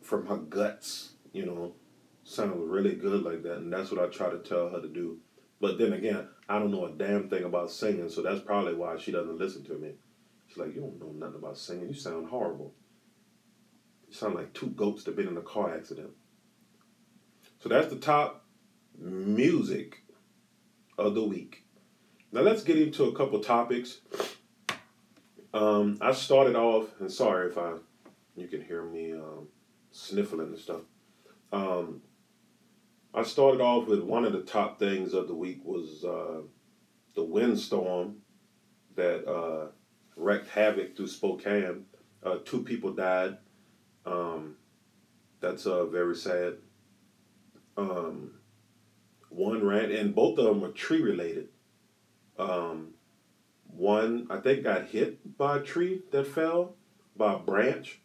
from 0.00 0.26
her 0.26 0.38
guts. 0.38 1.10
You 1.34 1.44
know, 1.44 1.74
sounds 2.22 2.70
really 2.70 2.94
good 2.94 3.22
like 3.22 3.42
that, 3.42 3.58
and 3.58 3.70
that's 3.70 3.90
what 3.90 4.02
I 4.02 4.06
try 4.06 4.30
to 4.30 4.38
tell 4.38 4.70
her 4.70 4.80
to 4.80 4.88
do. 4.88 5.18
But 5.60 5.78
then 5.78 5.92
again, 5.92 6.28
I 6.48 6.58
don't 6.58 6.70
know 6.70 6.86
a 6.86 6.92
damn 6.92 7.28
thing 7.28 7.44
about 7.44 7.70
singing, 7.70 8.08
so 8.08 8.22
that's 8.22 8.40
probably 8.40 8.74
why 8.74 8.96
she 8.96 9.12
doesn't 9.12 9.38
listen 9.38 9.64
to 9.64 9.74
me. 9.74 9.92
She's 10.46 10.56
like, 10.56 10.74
"You 10.74 10.80
don't 10.80 11.00
know 11.00 11.26
nothing 11.26 11.40
about 11.40 11.58
singing. 11.58 11.88
You 11.88 11.94
sound 11.94 12.28
horrible. 12.28 12.72
Sound 14.14 14.36
like 14.36 14.52
two 14.52 14.68
goats 14.68 15.04
that 15.04 15.16
been 15.16 15.28
in 15.28 15.36
a 15.36 15.42
car 15.42 15.74
accident." 15.74 16.10
So 17.60 17.68
that's 17.68 17.88
the 17.88 17.96
top 17.96 18.44
music 18.98 20.04
of 20.96 21.14
the 21.14 21.24
week. 21.24 21.64
Now 22.30 22.42
let's 22.42 22.62
get 22.62 22.78
into 22.78 23.04
a 23.04 23.14
couple 23.14 23.40
topics. 23.40 24.00
Um, 25.52 25.98
I 26.00 26.12
started 26.12 26.56
off, 26.56 26.88
and 27.00 27.10
sorry 27.10 27.50
if 27.50 27.58
I, 27.58 27.74
you 28.36 28.48
can 28.48 28.62
hear 28.62 28.84
me 28.84 29.12
um, 29.12 29.48
sniffling 29.92 30.48
and 30.48 30.58
stuff. 30.58 30.82
Um, 31.52 32.02
I 33.14 33.22
started 33.22 33.60
off 33.60 33.86
with 33.86 34.00
one 34.00 34.24
of 34.24 34.32
the 34.32 34.42
top 34.42 34.78
things 34.78 35.14
of 35.14 35.28
the 35.28 35.34
week 35.34 35.60
was 35.64 36.04
uh, 36.04 36.42
the 37.14 37.22
windstorm 37.22 38.16
that 38.96 39.26
uh, 39.28 39.68
wreaked 40.16 40.48
havoc 40.48 40.96
through 40.96 41.06
Spokane. 41.06 41.86
Uh, 42.24 42.38
two 42.44 42.62
people 42.64 42.92
died. 42.92 43.38
Um, 44.06 44.56
that's 45.40 45.66
uh, 45.66 45.86
very 45.86 46.16
sad. 46.16 46.54
Um, 47.76 48.32
one 49.28 49.66
ran, 49.66 49.90
and 49.90 50.14
both 50.14 50.38
of 50.38 50.44
them 50.44 50.60
were 50.60 50.68
tree 50.68 51.02
related. 51.02 51.48
Um, 52.38 52.94
one, 53.66 54.26
I 54.30 54.38
think, 54.38 54.64
got 54.64 54.86
hit 54.86 55.36
by 55.36 55.58
a 55.58 55.62
tree 55.62 56.02
that 56.12 56.26
fell 56.26 56.76
by 57.16 57.34
a 57.34 57.38
branch, 57.38 58.00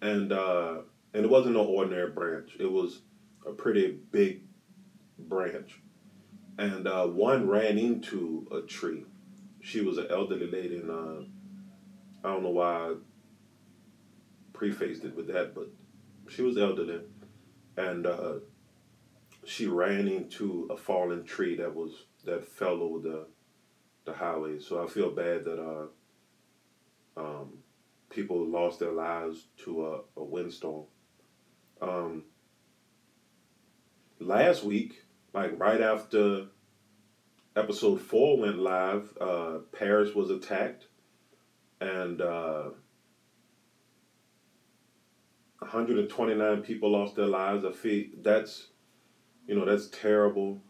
and 0.00 0.32
uh, 0.32 0.78
and 1.12 1.24
it 1.24 1.30
wasn't 1.30 1.54
no 1.54 1.64
ordinary 1.64 2.10
branch. 2.10 2.56
It 2.58 2.70
was 2.70 3.02
a 3.46 3.52
pretty 3.52 3.98
big 4.10 4.42
branch, 5.18 5.80
and 6.58 6.88
uh, 6.88 7.06
one 7.06 7.48
ran 7.48 7.78
into 7.78 8.46
a 8.50 8.60
tree. 8.62 9.04
She 9.60 9.82
was 9.82 9.98
an 9.98 10.06
elderly 10.10 10.50
lady, 10.50 10.76
and 10.76 10.90
uh, 10.90 11.24
I 12.26 12.32
don't 12.32 12.42
know 12.42 12.50
why 12.50 12.94
prefaced 14.56 15.04
it 15.04 15.14
with 15.14 15.28
that, 15.28 15.54
but 15.54 15.68
she 16.28 16.42
was 16.42 16.56
elderly, 16.56 17.00
and 17.76 18.06
uh, 18.06 18.34
she 19.44 19.66
ran 19.66 20.08
into 20.08 20.68
a 20.70 20.76
fallen 20.76 21.24
tree 21.24 21.56
that 21.56 21.74
was 21.74 22.06
that 22.24 22.46
fell 22.46 22.82
over 22.82 22.98
the 23.00 23.26
the 24.04 24.12
highway. 24.12 24.58
So 24.58 24.82
I 24.82 24.86
feel 24.88 25.10
bad 25.10 25.44
that 25.44 25.60
uh, 25.60 27.20
um, 27.20 27.58
people 28.08 28.46
lost 28.46 28.80
their 28.80 28.92
lives 28.92 29.46
to 29.64 29.86
a, 29.86 30.20
a 30.20 30.24
windstorm. 30.24 30.84
Um, 31.80 32.24
last 34.18 34.64
week, 34.64 35.04
like 35.32 35.58
right 35.58 35.80
after 35.80 36.46
episode 37.54 38.00
four 38.00 38.38
went 38.38 38.58
live, 38.58 39.12
uh, 39.20 39.58
Paris 39.72 40.14
was 40.14 40.30
attacked, 40.30 40.86
and 41.80 42.20
uh, 42.20 42.70
129 45.66 46.62
people 46.62 46.90
lost 46.90 47.16
their 47.16 47.26
lives. 47.26 47.64
I 47.64 47.72
feel 47.72 48.06
that's 48.22 48.68
you 49.46 49.54
know, 49.54 49.64
that's 49.64 49.88
terrible. 49.88 50.60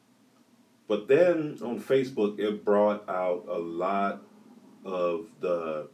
But 0.88 1.09
then 1.09 1.59
on 1.62 1.81
Facebook, 1.81 2.38
it 2.38 2.65
brought 2.65 3.09
out 3.09 3.47
a 3.49 3.59
lot 3.59 4.23
of 4.85 5.26
the 5.41 5.88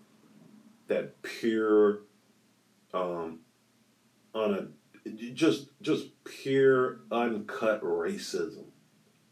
that 0.88 1.22
pure, 1.22 2.00
um, 2.92 3.38
on 4.34 4.54
a 4.54 5.08
just 5.32 5.68
just 5.80 6.08
pure 6.24 7.00
uncut 7.10 7.82
racism, 7.82 8.66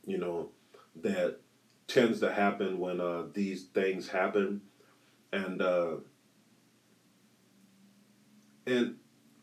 you 0.06 0.16
know, 0.16 0.48
that 0.96 1.40
tends 1.86 2.20
to 2.20 2.32
happen 2.32 2.78
when 2.78 3.00
uh, 3.00 3.24
these 3.34 3.64
things 3.64 4.08
happen, 4.08 4.62
and 5.32 5.60
uh, 5.60 5.96
and 8.66 8.96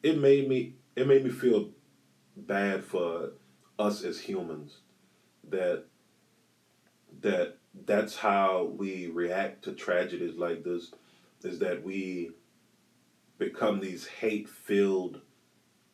it 0.08 0.18
made 0.18 0.48
me 0.48 0.74
it 0.96 1.08
made 1.08 1.24
me 1.24 1.30
feel 1.30 1.70
bad 2.36 2.84
for 2.84 3.32
us 3.78 4.04
as 4.04 4.20
humans 4.22 4.78
that 5.50 5.86
that 7.22 7.58
that's 7.86 8.16
how 8.16 8.72
we 8.78 9.08
react 9.08 9.64
to 9.64 9.74
tragedies 9.74 10.36
like 10.36 10.64
this 10.64 10.92
is 11.44 11.60
that 11.60 11.84
we 11.84 12.32
become 13.38 13.80
these 13.80 14.08
hate 14.08 14.50
filled 14.50 15.22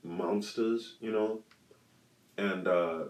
monsters, 0.04 0.96
you 1.02 1.12
know? 1.12 1.42
And 2.38 2.68
uh 2.68 3.06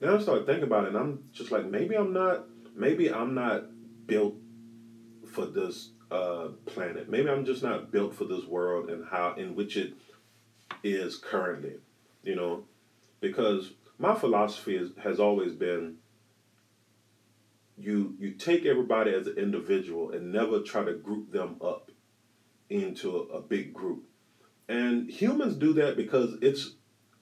then 0.00 0.14
I 0.14 0.18
started 0.20 0.46
thinking 0.46 0.64
about 0.64 0.84
it 0.84 0.88
and 0.88 0.98
I'm 0.98 1.24
just 1.32 1.50
like 1.50 1.64
maybe 1.66 1.94
I'm 1.94 2.12
not 2.12 2.46
maybe 2.76 3.12
I'm 3.12 3.34
not 3.34 3.64
built 4.06 4.34
for 5.32 5.46
this 5.46 5.90
uh 6.14 6.48
planet. 6.66 7.10
Maybe 7.10 7.28
I'm 7.28 7.44
just 7.44 7.62
not 7.62 7.90
built 7.90 8.14
for 8.14 8.24
this 8.24 8.44
world 8.44 8.90
and 8.90 9.04
how 9.10 9.34
in 9.34 9.54
which 9.54 9.76
it 9.76 9.94
is 10.82 11.16
currently. 11.16 11.74
You 12.22 12.36
know, 12.36 12.64
because 13.20 13.72
my 13.98 14.14
philosophy 14.14 14.76
is, 14.76 14.90
has 15.02 15.20
always 15.20 15.52
been 15.52 15.96
you 17.76 18.14
you 18.18 18.32
take 18.32 18.64
everybody 18.64 19.12
as 19.12 19.26
an 19.26 19.36
individual 19.36 20.12
and 20.12 20.32
never 20.32 20.60
try 20.60 20.84
to 20.84 20.94
group 20.94 21.32
them 21.32 21.56
up 21.60 21.90
into 22.70 23.16
a, 23.16 23.38
a 23.38 23.40
big 23.40 23.74
group 23.74 24.04
and 24.68 25.10
humans 25.10 25.56
do 25.56 25.72
that 25.72 25.96
because 25.96 26.36
it's 26.40 26.74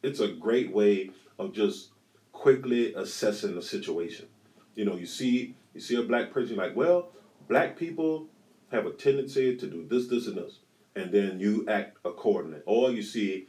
it's 0.03 0.21
a 0.21 0.29
great 0.29 0.73
way 0.73 1.11
of 1.39 1.53
just 1.53 1.91
quickly 2.33 2.95
assessing 2.95 3.55
the 3.55 3.63
situation 3.63 4.27
you 4.75 4.85
know 4.85 4.97
you 4.97 5.07
see 5.07 5.55
you 5.75 5.81
see 5.81 5.97
a 5.97 6.03
black 6.03 6.31
person 6.33 6.57
like 6.57 6.77
well 6.77 7.09
black 7.49 7.77
people 7.77 8.27
have 8.73 8.87
a 8.87 8.93
tendency 8.93 9.57
to 9.57 9.67
do 9.67 9.87
this 9.89 10.09
this 10.09 10.27
and 10.27 10.37
this 10.37 10.59
and 10.97 11.13
then 11.13 11.39
you 11.39 11.67
act 11.69 11.97
accordingly 12.05 12.61
or 12.67 12.91
you 12.91 13.03
see 13.03 13.47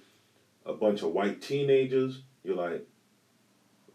a 0.65 0.73
bunch 0.73 1.01
of 1.01 1.11
white 1.11 1.41
teenagers 1.41 2.21
you're 2.43 2.57
like, 2.57 2.85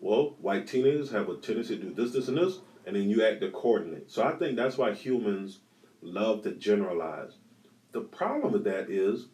well, 0.01 0.37
white 0.41 0.67
teenagers 0.67 1.11
have 1.11 1.29
a 1.29 1.37
tendency 1.37 1.77
to 1.77 1.83
do 1.83 1.95
this, 1.95 2.13
this, 2.13 2.29
and 2.29 2.39
this, 2.39 2.59
and 2.87 2.97
then 2.97 3.11
you 3.11 3.25
act 3.25 3.43
accordingly. 3.43 4.03
So 4.07 4.23
I 4.25 4.33
think 4.33 4.57
that's 4.57 4.79
why 4.79 4.95
humans 4.95 5.61
love 6.01 6.43
to 6.45 6.53
generalize. 6.53 7.33
the 7.93 8.01
problem 8.01 8.53
with 8.53 8.65
that 8.65 8.91
is 8.91 9.27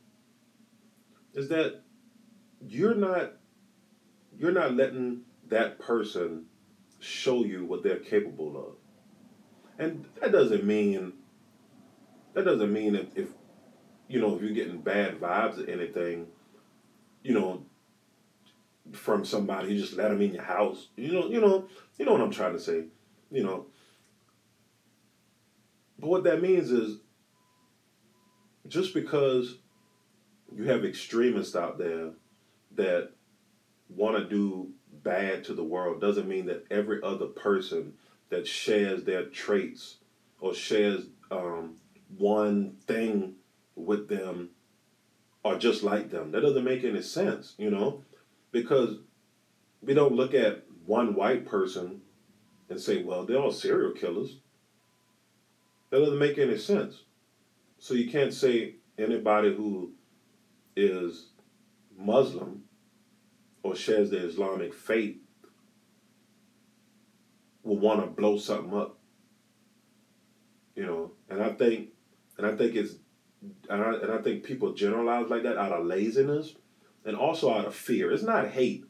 is 1.35 1.49
that 1.49 1.83
you're 2.67 2.95
not 2.95 3.33
you're 4.39 4.53
not 4.53 4.75
letting 4.75 5.23
that 5.49 5.79
person 5.79 6.47
show 7.01 7.45
you 7.45 7.65
what 7.65 7.83
they're 7.83 7.99
capable 7.99 8.57
of. 8.57 8.75
And 9.79 10.07
that 10.21 10.33
doesn't 10.33 10.65
mean 10.65 11.13
that 12.35 12.45
doesn't 12.45 12.73
mean 12.73 12.95
if, 12.95 13.17
if 13.17 13.29
you 14.09 14.21
know 14.21 14.37
if 14.37 14.43
you're 14.43 14.53
getting 14.53 14.81
bad 14.81 15.21
vibes 15.21 15.64
or 15.64 15.71
anything, 15.71 16.26
you 17.23 17.33
know, 17.33 17.64
from 18.93 19.25
somebody, 19.25 19.73
you 19.73 19.81
just 19.81 19.97
let 19.97 20.11
them 20.11 20.21
in 20.21 20.35
your 20.35 20.43
house. 20.43 20.88
You 20.97 21.12
know, 21.12 21.29
you 21.29 21.41
know, 21.41 21.69
you 21.99 22.05
know 22.05 22.12
what 22.12 22.21
I'm 22.21 22.31
trying 22.31 22.53
to 22.53 22.61
say. 22.61 22.85
You 23.31 23.43
know. 23.43 23.67
But 25.99 26.11
what 26.11 26.25
that 26.25 26.43
means 26.43 26.71
is 26.71 26.99
just 28.69 28.95
because 28.95 29.59
you 30.55 30.64
have 30.64 30.85
extremists 30.85 31.57
out 31.57 31.79
there 31.79 32.11
that 32.76 33.11
want 33.88 34.17
to 34.17 34.29
do 34.29 34.71
bad 35.03 35.45
to 35.45 35.55
the 35.55 35.64
world 35.64 36.00
doesn't 36.00 36.29
mean 36.29 36.47
that 36.47 36.67
every 36.71 37.00
other 37.03 37.26
person 37.26 37.95
that 38.31 38.47
shares 38.47 39.05
their 39.05 39.26
traits 39.26 39.99
or 40.41 40.55
shares 40.55 41.07
um, 41.31 41.76
one 42.09 42.77
thing 42.87 43.35
with 43.77 44.09
them 44.09 44.51
are 45.45 45.59
just 45.59 45.83
like 45.83 46.11
them. 46.11 46.31
That 46.31 46.41
doesn't 46.41 46.65
make 46.65 46.85
any 46.85 47.03
sense, 47.03 47.55
you 47.59 47.71
know, 47.71 48.03
because 48.53 48.99
we 49.83 49.95
don't 49.95 50.15
look 50.15 50.35
at 50.35 50.65
one 50.87 51.15
white 51.15 51.47
person 51.47 52.01
and 52.69 52.81
say, 52.81 53.03
well, 53.03 53.25
they're 53.25 53.39
all 53.39 53.53
serial 53.53 53.93
killers. 53.93 54.39
That 55.91 56.01
doesn't 56.01 56.19
make 56.19 56.39
any 56.39 56.57
sense. 56.59 57.03
So 57.79 57.95
you 57.95 58.11
can't 58.11 58.33
say 58.33 58.77
anybody 58.99 59.55
who 59.55 59.93
is 60.77 61.29
Muslim 61.97 62.65
or 63.63 63.75
shares 63.75 64.11
the 64.11 64.19
Islamic 64.27 64.75
faith 64.75 65.17
will 67.63 67.79
want 67.79 68.01
to 68.01 68.07
blow 68.07 68.39
something 68.39 68.75
up. 68.75 68.99
You 70.75 70.87
know, 70.87 71.12
and 71.31 71.43
I 71.43 71.50
think, 71.50 71.90
and 72.37 72.47
I 72.47 72.57
think 72.57 72.75
it's, 72.75 72.95
and 73.69 73.83
I, 73.83 73.95
and 73.95 74.12
I 74.12 74.19
think 74.19 74.45
people 74.45 74.73
generalize 74.73 75.28
like 75.31 75.45
that 75.45 75.57
out 75.57 75.73
of 75.73 75.87
laziness, 75.87 76.54
and 77.04 77.16
also 77.16 77.52
out 77.52 77.66
of 77.66 77.75
fear. 77.75 78.11
It's 78.11 78.23
not 78.23 78.49
hate, 78.49 78.85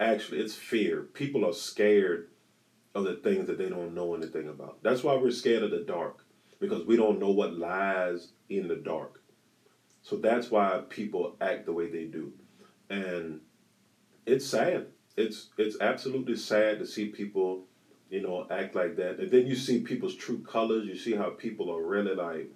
actually. 0.00 0.40
It's 0.40 0.56
fear. 0.56 1.02
People 1.02 1.44
are 1.46 1.52
scared 1.52 2.28
of 2.94 3.04
the 3.04 3.14
things 3.14 3.46
that 3.46 3.58
they 3.58 3.68
don't 3.68 3.94
know 3.94 4.14
anything 4.14 4.48
about. 4.48 4.82
That's 4.82 5.02
why 5.02 5.16
we're 5.16 5.30
scared 5.30 5.62
of 5.62 5.70
the 5.70 5.80
dark 5.80 6.24
because 6.60 6.84
we 6.84 6.96
don't 6.96 7.18
know 7.18 7.30
what 7.30 7.54
lies 7.58 8.28
in 8.48 8.68
the 8.68 8.76
dark. 8.76 9.22
So 10.02 10.16
that's 10.16 10.50
why 10.50 10.82
people 10.88 11.36
act 11.40 11.66
the 11.66 11.72
way 11.72 11.90
they 11.90 12.04
do. 12.04 12.32
And 12.88 13.40
it's 14.26 14.46
sad. 14.46 14.86
It's 15.16 15.50
it's 15.58 15.80
absolutely 15.80 16.36
sad 16.36 16.78
to 16.78 16.86
see 16.86 17.06
people, 17.06 17.66
you 18.14 18.22
know, 18.22 18.46
act 18.48 18.76
like 18.76 18.94
that. 18.96 19.18
And 19.18 19.30
then 19.30 19.46
you 19.46 19.56
see 19.56 19.80
people's 19.80 20.14
true 20.14 20.38
colors. 20.38 20.86
You 20.86 20.96
see 20.96 21.14
how 21.16 21.30
people 21.30 21.68
are 21.74 21.82
really 21.82 22.14
like 22.14 22.48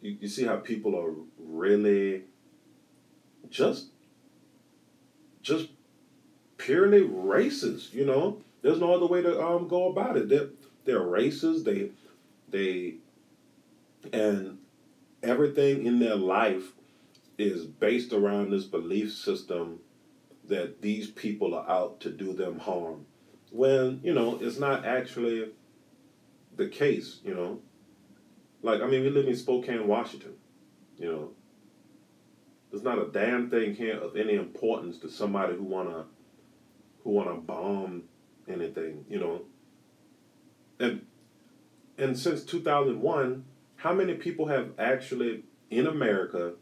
you, 0.00 0.16
you 0.20 0.28
see 0.28 0.44
how 0.44 0.56
people 0.56 0.96
are 0.96 1.12
really 1.38 2.22
just 3.50 3.86
just 5.42 5.68
purely 6.56 7.02
racist, 7.02 7.92
you 7.92 8.06
know. 8.06 8.38
There's 8.62 8.80
no 8.80 8.94
other 8.94 9.06
way 9.06 9.22
to 9.22 9.44
um 9.44 9.66
go 9.66 9.90
about 9.90 10.16
it. 10.16 10.28
They're 10.28 10.50
they're 10.84 11.00
racist, 11.00 11.64
they 11.64 11.90
they 12.48 12.94
and 14.12 14.58
everything 15.22 15.86
in 15.86 15.98
their 15.98 16.14
life 16.16 16.72
is 17.38 17.66
based 17.66 18.12
around 18.12 18.50
this 18.50 18.64
belief 18.64 19.12
system 19.12 19.80
that 20.48 20.80
these 20.80 21.10
people 21.10 21.54
are 21.54 21.68
out 21.68 22.00
to 22.00 22.10
do 22.10 22.32
them 22.32 22.60
harm 22.60 23.04
when 23.50 24.00
you 24.02 24.12
know 24.12 24.38
it's 24.40 24.58
not 24.58 24.84
actually 24.84 25.50
the 26.56 26.68
case 26.68 27.20
you 27.24 27.34
know. 27.34 27.60
Like 28.62 28.80
i 28.80 28.86
mean 28.86 29.02
we 29.02 29.10
live 29.10 29.28
in 29.28 29.36
spokane 29.36 29.86
washington 29.86 30.34
you 30.98 31.10
know. 31.10 31.30
There's 32.70 32.82
not 32.82 32.98
a 32.98 33.06
damn 33.06 33.48
thing 33.48 33.74
here 33.74 33.98
of 33.98 34.16
any 34.16 34.34
importance 34.34 34.98
to 34.98 35.08
somebody 35.08 35.54
who 35.56 35.62
wanna 35.62 36.04
who 37.04 37.10
wanna 37.10 37.34
bomb 37.34 38.04
anything 38.48 39.04
you 39.08 39.18
know. 39.18 39.42
And 40.78 41.06
and 41.98 42.18
since 42.18 42.44
2001, 42.44 43.44
how 43.76 43.92
many 43.92 44.14
people 44.14 44.48
have 44.48 44.70
actually 44.78 45.44
in 45.70 45.86
America 45.86 46.54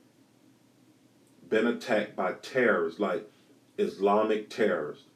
been 1.48 1.66
attacked 1.66 2.14
by 2.14 2.34
terrorists, 2.34 3.00
like 3.00 3.28
Islamic 3.78 4.50
terrorists? 4.50 5.06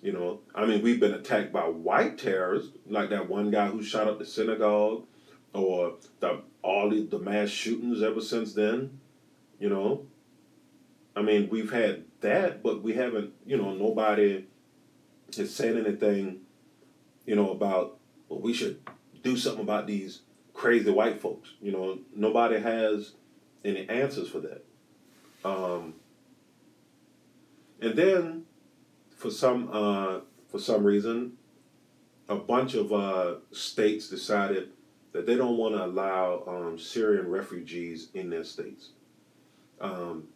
You 0.00 0.12
know, 0.12 0.40
I 0.54 0.64
mean, 0.64 0.82
we've 0.82 1.00
been 1.00 1.14
attacked 1.14 1.52
by 1.52 1.62
white 1.62 2.18
terrorists, 2.18 2.70
like 2.86 3.10
that 3.10 3.28
one 3.28 3.50
guy 3.50 3.68
who 3.68 3.82
shot 3.82 4.06
up 4.06 4.18
the 4.18 4.24
synagogue, 4.24 5.06
or 5.52 5.94
the 6.20 6.42
all 6.62 6.90
the, 6.90 7.04
the 7.04 7.18
mass 7.18 7.48
shootings 7.48 8.02
ever 8.02 8.20
since 8.20 8.54
then. 8.54 9.00
You 9.58 9.70
know, 9.70 10.06
I 11.16 11.22
mean, 11.22 11.48
we've 11.50 11.72
had 11.72 12.04
that, 12.20 12.62
but 12.62 12.82
we 12.82 12.94
haven't. 12.94 13.32
You 13.44 13.56
know, 13.56 13.72
nobody 13.74 14.46
has 15.36 15.54
said 15.54 15.76
anything. 15.76 16.42
You 17.26 17.36
know 17.36 17.50
about 17.50 17.98
well, 18.28 18.40
we 18.40 18.52
should 18.52 18.80
do 19.22 19.36
something 19.36 19.62
about 19.62 19.86
these 19.86 20.20
crazy 20.54 20.90
white 20.90 21.20
folks. 21.20 21.50
You 21.60 21.72
know, 21.72 21.98
nobody 22.14 22.60
has 22.60 23.12
any 23.64 23.88
answers 23.88 24.28
for 24.28 24.40
that. 24.40 24.64
Um, 25.44 25.94
and 27.80 27.96
then, 27.96 28.44
for 29.18 29.30
some 29.30 29.68
uh, 29.72 30.20
for 30.48 30.58
some 30.58 30.84
reason, 30.84 31.32
a 32.28 32.36
bunch 32.36 32.74
of 32.74 32.92
uh, 32.92 33.34
states 33.52 34.08
decided 34.08 34.70
that 35.12 35.26
they 35.26 35.36
don't 35.36 35.56
want 35.58 35.74
to 35.74 35.84
allow 35.84 36.44
um, 36.46 36.78
Syrian 36.78 37.28
refugees 37.28 38.08
in 38.14 38.30
their 38.30 38.44
states. 38.44 38.90
Um, 39.80 40.28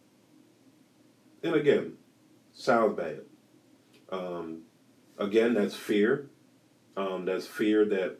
and 1.41 1.55
again, 1.55 1.93
sounds 2.53 2.97
bad. 2.97 3.21
Um, 4.11 4.63
again, 5.17 5.53
that's 5.53 5.75
fear. 5.75 6.29
Um, 6.97 7.25
that's 7.25 7.47
fear 7.47 7.85
that 7.85 8.19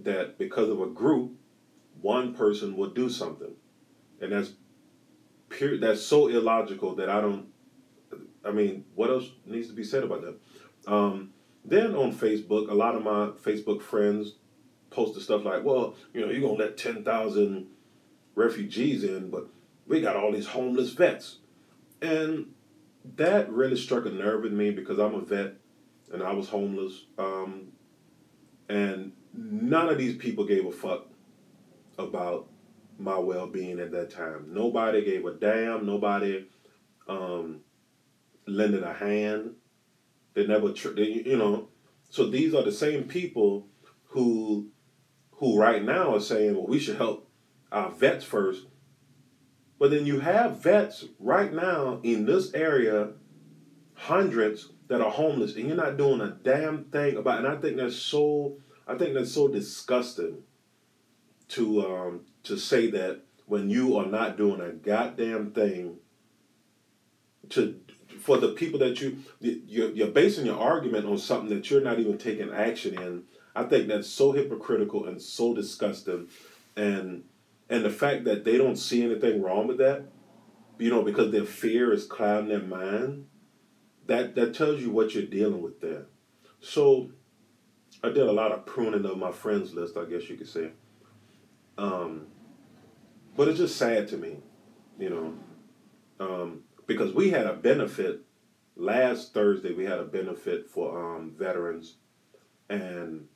that 0.00 0.38
because 0.38 0.68
of 0.68 0.80
a 0.80 0.86
group, 0.86 1.32
one 2.02 2.34
person 2.34 2.76
will 2.76 2.90
do 2.90 3.08
something, 3.08 3.54
and 4.20 4.32
that's 4.32 4.50
pure. 5.48 5.78
That's 5.78 6.02
so 6.02 6.28
illogical 6.28 6.94
that 6.96 7.08
I 7.08 7.22
don't. 7.22 7.46
I 8.46 8.52
mean, 8.52 8.84
what 8.94 9.10
else 9.10 9.30
needs 9.44 9.68
to 9.68 9.74
be 9.74 9.84
said 9.84 10.04
about 10.04 10.22
that? 10.22 10.92
Um, 10.92 11.32
then 11.64 11.94
on 11.94 12.12
Facebook, 12.12 12.70
a 12.70 12.74
lot 12.74 12.94
of 12.94 13.02
my 13.02 13.28
Facebook 13.42 13.82
friends 13.82 14.34
posted 14.90 15.22
stuff 15.22 15.44
like, 15.44 15.64
"Well, 15.64 15.96
you 16.14 16.20
know, 16.20 16.30
you're 16.30 16.40
gonna 16.40 16.54
let 16.54 16.76
ten 16.76 17.02
thousand 17.04 17.66
refugees 18.34 19.02
in, 19.04 19.30
but 19.30 19.48
we 19.86 20.00
got 20.00 20.16
all 20.16 20.32
these 20.32 20.46
homeless 20.46 20.92
vets," 20.92 21.38
and 22.00 22.52
that 23.16 23.50
really 23.50 23.76
struck 23.76 24.06
a 24.06 24.10
nerve 24.10 24.42
with 24.42 24.52
me 24.52 24.70
because 24.70 24.98
I'm 24.98 25.14
a 25.14 25.20
vet 25.20 25.54
and 26.12 26.22
I 26.22 26.32
was 26.32 26.48
homeless. 26.48 27.04
Um, 27.18 27.72
and 28.68 29.12
none 29.32 29.88
of 29.88 29.98
these 29.98 30.16
people 30.16 30.44
gave 30.44 30.66
a 30.66 30.72
fuck 30.72 31.06
about 31.98 32.48
my 32.98 33.18
well 33.18 33.46
being 33.46 33.78
at 33.80 33.92
that 33.92 34.10
time. 34.10 34.46
Nobody 34.48 35.04
gave 35.04 35.24
a 35.24 35.34
damn. 35.34 35.86
Nobody 35.86 36.46
um, 37.08 37.60
lended 38.46 38.82
a 38.82 38.92
hand. 38.92 39.52
They 40.34 40.46
never, 40.46 40.72
tr- 40.72 40.90
they, 40.90 41.22
you 41.26 41.36
know. 41.36 41.68
So 42.10 42.28
these 42.28 42.54
are 42.54 42.62
the 42.62 42.72
same 42.72 43.04
people 43.04 43.66
who, 44.08 44.68
who 45.32 45.58
right 45.58 45.82
now 45.82 46.14
are 46.14 46.20
saying, 46.20 46.54
well, 46.54 46.66
we 46.66 46.78
should 46.78 46.96
help 46.96 47.28
our 47.72 47.90
vets 47.90 48.24
first. 48.24 48.66
But 49.78 49.90
then 49.90 50.06
you 50.06 50.20
have 50.20 50.62
vets 50.62 51.04
right 51.18 51.52
now 51.52 52.00
in 52.02 52.24
this 52.24 52.54
area, 52.54 53.10
hundreds 53.94 54.70
that 54.88 55.00
are 55.00 55.10
homeless, 55.10 55.56
and 55.56 55.66
you're 55.66 55.76
not 55.76 55.96
doing 55.96 56.20
a 56.20 56.30
damn 56.30 56.84
thing 56.84 57.16
about. 57.16 57.40
It. 57.40 57.46
And 57.46 57.58
I 57.58 57.60
think 57.60 57.76
that's 57.76 57.96
so 57.96 58.56
I 58.86 58.96
think 58.96 59.14
that's 59.14 59.32
so 59.32 59.48
disgusting 59.48 60.42
to 61.48 61.86
um, 61.86 62.20
to 62.44 62.56
say 62.56 62.90
that 62.92 63.22
when 63.46 63.68
you 63.68 63.96
are 63.96 64.06
not 64.06 64.36
doing 64.36 64.60
a 64.60 64.70
goddamn 64.70 65.50
thing 65.52 65.96
to 67.50 67.80
for 68.18 68.38
the 68.38 68.48
people 68.48 68.78
that 68.80 69.00
you 69.00 69.18
you're, 69.40 69.90
you're 69.90 70.08
basing 70.08 70.46
your 70.46 70.58
argument 70.58 71.06
on 71.06 71.18
something 71.18 71.54
that 71.54 71.70
you're 71.70 71.80
not 71.80 71.98
even 71.98 72.18
taking 72.18 72.52
action 72.52 73.00
in. 73.00 73.24
I 73.54 73.64
think 73.64 73.88
that's 73.88 74.08
so 74.08 74.32
hypocritical 74.32 75.06
and 75.06 75.20
so 75.20 75.54
disgusting, 75.54 76.28
and 76.76 77.24
and 77.68 77.84
the 77.84 77.90
fact 77.90 78.24
that 78.24 78.44
they 78.44 78.58
don't 78.58 78.76
see 78.76 79.02
anything 79.02 79.42
wrong 79.42 79.66
with 79.66 79.78
that, 79.78 80.04
you 80.78 80.90
know, 80.90 81.02
because 81.02 81.32
their 81.32 81.44
fear 81.44 81.92
is 81.92 82.04
clouding 82.04 82.48
their 82.48 82.60
mind. 82.60 83.26
That 84.06 84.34
that 84.36 84.54
tells 84.54 84.80
you 84.80 84.90
what 84.90 85.14
you're 85.14 85.24
dealing 85.24 85.62
with 85.62 85.80
there. 85.80 86.06
So 86.60 87.10
I 88.02 88.08
did 88.08 88.26
a 88.26 88.32
lot 88.32 88.52
of 88.52 88.66
pruning 88.66 89.04
of 89.04 89.18
my 89.18 89.32
friends 89.32 89.74
list, 89.74 89.96
I 89.96 90.04
guess 90.04 90.28
you 90.28 90.36
could 90.36 90.48
say. 90.48 90.70
Um, 91.78 92.26
but 93.36 93.48
it's 93.48 93.58
just 93.58 93.76
sad 93.76 94.08
to 94.08 94.16
me, 94.16 94.38
you 94.98 95.10
know, 95.10 95.34
um, 96.20 96.62
because 96.86 97.12
we 97.12 97.30
had 97.30 97.46
a 97.46 97.54
benefit 97.54 98.22
last 98.76 99.34
Thursday. 99.34 99.72
We 99.72 99.84
had 99.84 99.98
a 99.98 100.04
benefit 100.04 100.68
for 100.68 101.16
um, 101.16 101.32
veterans, 101.36 101.96
and 102.68 103.28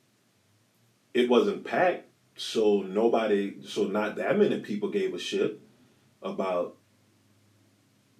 it 1.13 1.29
wasn't 1.29 1.65
packed, 1.65 2.07
so 2.35 2.81
nobody, 2.81 3.57
so 3.65 3.85
not 3.85 4.15
that 4.15 4.37
many 4.37 4.59
people 4.59 4.89
gave 4.89 5.13
a 5.13 5.19
shit 5.19 5.59
about 6.21 6.77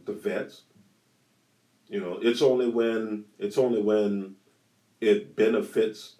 the 0.06 0.14
vets. 0.14 0.64
You 1.88 2.00
know, 2.00 2.20
it's 2.22 2.42
only 2.42 2.70
when 2.70 3.26
it's 3.38 3.58
only 3.58 3.82
when 3.82 4.36
it 5.00 5.36
benefits 5.36 6.18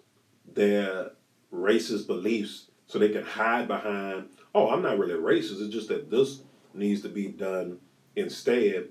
their 0.54 1.12
racist 1.52 2.06
beliefs 2.06 2.70
so 2.86 2.98
they 2.98 3.08
can 3.08 3.24
hide 3.24 3.68
behind, 3.68 4.28
oh, 4.54 4.70
I'm 4.70 4.82
not 4.82 4.98
really 4.98 5.14
racist, 5.14 5.62
it's 5.62 5.72
just 5.72 5.88
that 5.88 6.10
this 6.10 6.42
needs 6.74 7.00
to 7.02 7.08
be 7.08 7.28
done 7.28 7.78
instead, 8.16 8.88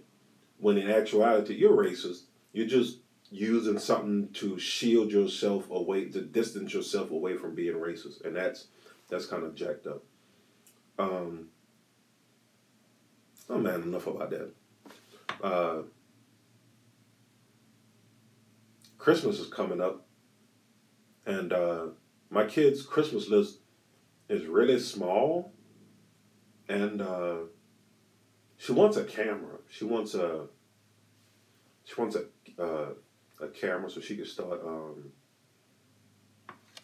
when 0.62 0.78
in 0.78 0.90
actuality 0.90 1.56
you're 1.56 1.76
racist. 1.76 2.22
You're 2.54 2.68
just 2.68 3.00
using 3.32 3.80
something 3.80 4.30
to 4.34 4.60
shield 4.60 5.12
yourself 5.12 5.70
away, 5.70 6.06
to 6.10 6.22
distance 6.22 6.74
yourself 6.74 7.12
away 7.12 7.36
from 7.36 7.56
being 7.56 7.76
racist. 7.76 8.24
And 8.24 8.36
that's 8.36 8.68
that's 9.10 9.26
kind 9.26 9.44
of 9.44 9.56
jacked 9.56 9.88
up. 9.88 10.04
Um, 11.00 11.48
oh 13.50 13.58
man, 13.58 13.82
enough 13.82 14.08
about 14.08 14.30
that. 14.30 14.52
Uh, 15.44 15.82
Christmas 18.98 19.40
is 19.40 19.48
coming 19.48 19.82
up, 19.82 20.06
and 21.26 21.52
uh, 21.52 21.86
my 22.30 22.46
kids' 22.46 22.84
Christmas 22.84 23.28
list 23.30 23.58
is 24.30 24.46
really 24.46 24.80
small, 24.80 25.52
and 26.70 27.02
uh, 27.02 27.38
she 28.62 28.74
wants 28.74 28.96
a 28.96 29.04
camera. 29.04 29.58
She 29.70 29.86
wants 29.86 30.14
a 30.14 30.46
she 31.84 32.00
wants 32.00 32.16
a 32.16 32.26
uh, 32.62 32.90
a 33.40 33.48
camera 33.48 33.90
so 33.90 34.00
she 34.00 34.16
can 34.16 34.26
start 34.26 34.62
um, 34.64 35.12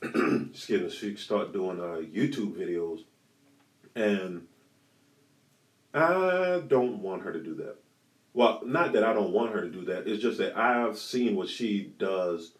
excuse 0.51 0.81
me, 0.81 0.89
she 0.89 1.09
can 1.09 1.17
start 1.17 1.53
doing 1.53 1.79
uh, 1.79 2.01
YouTube 2.01 2.55
videos, 2.55 3.01
and 3.95 4.47
I 5.93 6.63
don't 6.67 6.99
want 7.03 7.21
her 7.21 7.31
to 7.31 7.43
do 7.43 7.53
that. 7.55 7.75
Well, 8.33 8.61
not 8.65 8.93
that 8.93 9.03
I 9.03 9.13
don't 9.13 9.31
want 9.31 9.53
her 9.53 9.61
to 9.61 9.69
do 9.69 9.85
that. 9.85 10.07
It's 10.07 10.21
just 10.21 10.39
that 10.39 10.57
I've 10.57 10.97
seen 10.97 11.35
what 11.35 11.47
she 11.47 11.93
does 11.99 12.53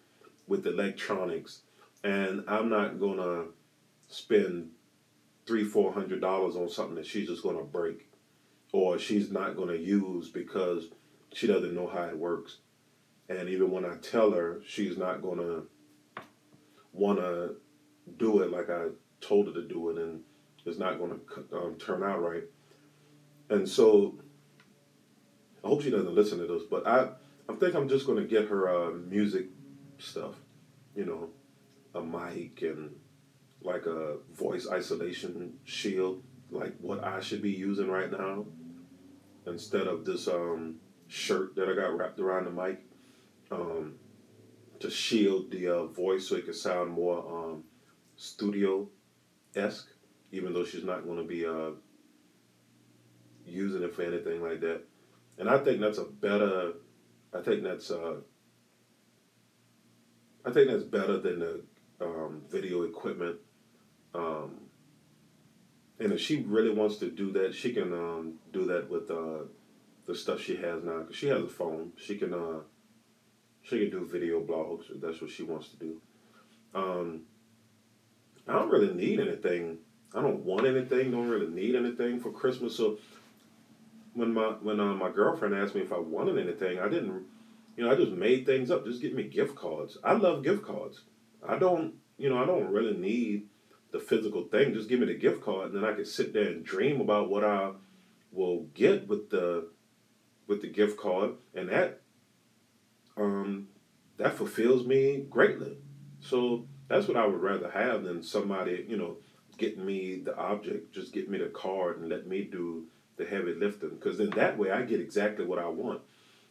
with 0.48 0.68
electronics, 0.68 1.62
and 2.04 2.44
I'm 2.48 2.70
not 2.70 3.00
gonna 3.00 3.46
spend 4.10 4.70
three, 5.48 5.64
four 5.64 5.92
hundred 5.92 6.22
dollars 6.22 6.56
on 6.56 6.70
something 6.70 6.96
that 6.96 7.08
she's 7.08 7.28
just 7.28 7.42
gonna 7.42 7.64
break, 7.64 8.07
or 8.72 9.00
she's 9.00 9.32
not 9.32 9.56
gonna 9.56 9.74
use 9.74 10.30
because 10.30 10.88
she 11.34 11.48
doesn't 11.48 11.76
know 11.76 11.88
how 11.88 12.04
it 12.04 12.18
works. 12.18 12.58
And 13.30 13.50
even 13.50 13.72
when 13.72 13.86
I 13.86 13.96
tell 13.98 14.32
her, 14.32 14.62
she's 14.66 14.98
not 14.98 15.22
gonna 15.22 15.64
wanna 16.94 17.52
do 18.18 18.42
it 18.42 18.52
like 18.52 18.70
I 18.70 18.88
told 19.22 19.48
her 19.48 19.54
to 19.54 19.68
do 19.68 19.90
it, 19.90 19.98
and 19.98 20.22
it's 20.66 20.78
not 20.78 21.00
gonna 21.00 21.18
um, 21.54 21.76
turn 21.76 22.04
out 22.04 22.22
right. 22.22 22.44
And 23.50 23.68
so 23.68 24.16
I 25.64 25.68
hope 25.68 25.82
she 25.82 25.90
doesn't 25.90 26.16
listen 26.16 26.40
to 26.40 26.48
this, 26.48 26.64
but 26.70 26.88
I 26.88 27.10
I 27.50 27.56
think 27.56 27.76
I'm 27.76 27.90
just 27.90 28.06
gonna 28.06 28.26
get 28.26 28.48
her 28.50 28.70
uh, 28.70 28.92
music 28.92 29.48
stuff, 30.00 30.36
you 30.96 31.06
know, 31.06 31.30
a 31.96 32.02
mic 32.02 32.62
and 32.62 32.96
like 33.62 33.86
a 33.86 34.18
voice 34.34 34.68
isolation 34.70 35.58
shield, 35.64 36.24
like 36.52 36.76
what 36.80 37.04
I 37.04 37.20
should 37.20 37.42
be 37.42 37.52
using 37.52 37.90
right 37.90 38.12
now, 38.12 38.46
instead 39.48 39.88
of 39.88 40.06
this 40.06 40.28
um, 40.28 40.76
shirt 41.08 41.56
that 41.56 41.70
I 41.70 41.76
got 41.76 41.98
wrapped 41.98 42.20
around 42.20 42.46
the 42.46 42.52
mic, 42.52 42.84
um, 43.52 43.96
to 44.80 44.90
shield 44.90 45.50
the 45.52 45.68
uh, 45.68 45.86
voice 45.86 46.28
so 46.28 46.36
it 46.36 46.46
could 46.46 46.56
sound 46.56 46.92
more 46.92 47.20
um, 47.28 47.64
studio 48.16 48.88
esque, 49.56 49.90
even 50.32 50.54
though 50.54 50.66
she's 50.66 50.84
not 50.84 51.06
going 51.06 51.18
to 51.18 51.24
be 51.24 51.46
uh, 51.46 51.72
using 53.46 53.84
it 53.84 53.94
for 53.94 54.04
anything 54.04 54.42
like 54.42 54.60
that. 54.62 54.84
And 55.38 55.50
I 55.50 55.58
think 55.60 55.80
that's 55.80 55.98
a 55.98 56.06
better. 56.06 56.74
I 57.34 57.42
think 57.42 57.64
that's. 57.64 57.92
Uh, 57.92 58.18
I 60.46 60.52
think 60.52 60.70
that's 60.70 60.84
better 60.84 61.20
than 61.20 61.40
the 61.40 61.62
um, 62.02 62.42
video 62.50 62.84
equipment. 62.84 63.38
Um, 64.16 64.67
and 66.00 66.14
if 66.14 66.22
she 66.22 66.42
really 66.42 66.70
wants 66.70 66.98
to 66.98 67.10
do 67.10 67.32
that, 67.34 67.56
she 67.56 67.74
can 67.74 67.92
um, 67.94 68.34
do 68.54 68.66
that 68.66 68.90
with 68.90 69.10
uh, 69.10 69.46
the 70.06 70.16
stuff 70.16 70.42
she 70.42 70.56
has 70.58 70.84
now. 70.84 71.04
Cause 71.04 71.16
she 71.16 71.28
has 71.28 71.42
a 71.42 71.48
phone. 71.48 71.94
She 71.98 72.18
can. 72.18 72.34
Uh, 72.34 72.60
she 73.64 73.80
can 73.80 73.90
do 73.90 74.06
video 74.06 74.42
blogs 74.42 74.90
if 74.90 75.02
that's 75.02 75.22
what 75.22 75.30
she 75.30 75.44
wants 75.44 75.70
to 75.70 75.78
do. 75.78 76.02
Um, 76.74 77.24
I 78.48 78.54
don't 78.54 78.70
really 78.70 78.94
need 78.94 79.20
anything. 79.20 79.80
I 80.14 80.22
don't 80.22 80.46
want 80.46 80.66
anything. 80.66 81.12
Don't 81.12 81.28
really 81.28 81.48
need 81.48 81.76
anything 81.76 82.20
for 82.20 82.32
Christmas. 82.32 82.78
So 82.78 82.98
when 84.14 84.34
my 84.34 84.52
when 84.62 84.80
uh, 84.80 84.94
my 84.94 85.10
girlfriend 85.10 85.56
asked 85.56 85.76
me 85.76 85.82
if 85.82 85.92
I 85.92 86.00
wanted 86.00 86.38
anything, 86.38 86.80
I 86.80 86.88
didn't. 86.88 87.26
You 87.76 87.86
know, 87.86 87.92
I 87.92 87.96
just 87.96 88.12
made 88.12 88.46
things 88.46 88.72
up. 88.72 88.86
Just 88.86 89.02
give 89.02 89.14
me 89.14 89.24
gift 89.24 89.56
cards. 89.56 89.98
I 90.04 90.14
love 90.14 90.44
gift 90.44 90.64
cards. 90.64 91.02
I 91.48 91.58
don't. 91.58 91.96
You 92.18 92.30
know, 92.30 92.42
I 92.42 92.46
don't 92.46 92.72
really 92.72 92.96
need 92.98 93.48
the 93.92 94.00
physical 94.00 94.44
thing. 94.44 94.74
Just 94.74 94.90
give 94.90 95.00
me 95.00 95.06
the 95.06 95.14
gift 95.14 95.42
card, 95.42 95.72
and 95.72 95.76
then 95.76 95.90
I 95.90 95.94
can 95.94 96.06
sit 96.06 96.34
there 96.34 96.48
and 96.48 96.64
dream 96.64 97.02
about 97.02 97.30
what 97.30 97.44
I 97.44 97.72
will 98.32 98.64
get 98.74 99.08
with 99.08 99.30
the 99.30 99.70
with 100.48 100.62
the 100.62 100.68
gift 100.68 100.98
card, 100.98 101.32
and 101.54 101.70
that 101.70 102.02
um, 103.18 103.68
that 104.18 104.36
fulfills 104.36 104.86
me 104.86 105.26
greatly. 105.30 105.78
So 106.20 106.66
that's 106.88 107.08
what 107.08 107.18
I 107.18 107.26
would 107.26 107.42
rather 107.42 107.70
have 107.70 108.04
than 108.04 108.24
somebody, 108.24 108.86
you 108.88 108.98
know, 108.98 109.18
getting 109.58 109.86
me 109.86 110.16
the 110.24 110.36
object. 110.38 110.94
Just 110.94 111.14
get 111.14 111.30
me 111.30 111.38
the 111.38 111.48
card 111.48 112.00
and 112.00 112.10
let 112.10 112.28
me 112.28 112.44
do 112.44 112.86
the 113.18 113.26
heavy 113.26 113.54
lifting 113.54 113.90
because 113.90 114.18
then 114.18 114.30
that 114.32 114.58
way 114.58 114.72
I 114.72 114.84
get 114.84 115.02
exactly 115.02 115.46
what 115.46 115.60
I 115.60 115.68
want. 115.68 116.02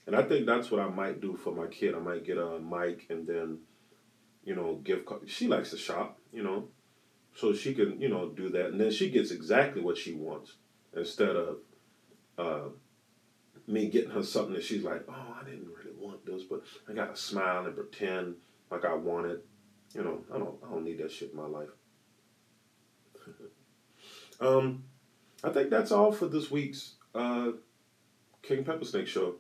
And 0.07 0.15
I 0.15 0.23
think 0.23 0.47
that's 0.47 0.71
what 0.71 0.81
I 0.81 0.89
might 0.89 1.21
do 1.21 1.37
for 1.37 1.53
my 1.53 1.67
kid. 1.67 1.95
I 1.95 1.99
might 1.99 2.25
get 2.25 2.39
a 2.39 2.59
mic 2.61 3.07
and 3.11 3.27
then, 3.27 3.59
you 4.45 4.55
know, 4.55 4.81
card. 5.05 5.23
She 5.27 5.49
likes 5.49 5.71
to 5.71 5.79
shop, 5.79 6.19
you 6.33 6.43
know, 6.43 6.69
so 7.37 7.53
she 7.53 7.75
can, 7.75 8.01
you 8.01 8.09
know, 8.09 8.31
do 8.31 8.49
that. 8.49 8.67
And 8.67 8.81
then 8.81 8.91
she 8.91 9.11
gets 9.11 9.31
exactly 9.31 9.83
what 9.83 9.99
she 9.99 10.15
wants 10.15 10.55
instead 10.97 11.37
of 11.37 11.59
uh, 12.39 12.69
me 13.67 13.89
getting 13.89 14.11
her 14.11 14.23
something 14.23 14.55
that 14.55 14.65
she's 14.65 14.83
like, 14.83 15.05
oh, 15.07 15.37
I 15.39 15.45
didn't 15.45 15.69
really 15.69 15.97
want 15.99 16.25
this, 16.25 16.45
but 16.45 16.63
I 16.89 16.95
got 16.95 17.15
to 17.15 17.21
smile 17.21 17.67
and 17.67 17.77
pretend 17.77 18.37
like 18.71 18.87
I 18.87 18.95
want 18.95 19.27
it. 19.27 19.45
You 19.95 20.03
know, 20.03 20.25
I 20.35 20.39
don't, 20.39 20.55
I 20.67 20.71
don't 20.71 20.85
need 20.85 20.99
that 20.99 21.13
shit 21.13 21.31
in 21.31 21.37
my 21.37 21.47
life. 21.47 21.69
um, 24.41 24.85
I 25.45 25.51
think 25.51 25.69
that's 25.69 25.93
all 25.93 26.13
for 26.13 26.29
this 26.29 26.51
week's 26.51 26.95
uh, 27.15 27.51
King 28.43 28.65
Pepper 28.65 28.85
Snake 28.85 29.09
show. 29.09 29.37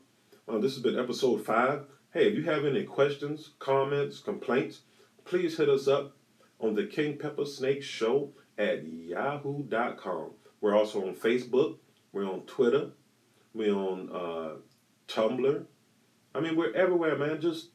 Uh, 0.46 0.58
this 0.58 0.74
has 0.74 0.82
been 0.82 0.98
episode 0.98 1.44
five. 1.44 1.84
Hey, 2.12 2.28
if 2.28 2.34
you 2.34 2.44
have 2.44 2.64
any 2.66 2.84
questions, 2.84 3.52
comments, 3.58 4.20
complaints, 4.20 4.82
please 5.24 5.56
hit 5.56 5.68
us 5.68 5.88
up 5.88 6.15
on 6.60 6.74
the 6.74 6.86
King 6.86 7.18
Pepper 7.18 7.44
Snake 7.44 7.82
Show 7.82 8.32
at 8.58 8.86
yahoo.com. 8.86 10.30
We're 10.60 10.76
also 10.76 11.06
on 11.06 11.14
Facebook. 11.14 11.78
We're 12.12 12.30
on 12.30 12.42
Twitter. 12.42 12.90
We're 13.54 13.74
on 13.74 14.10
uh, 14.12 14.56
Tumblr. 15.08 15.64
I 16.34 16.40
mean, 16.40 16.56
we're 16.56 16.74
everywhere, 16.74 17.16
man. 17.16 17.40
Just 17.40 17.70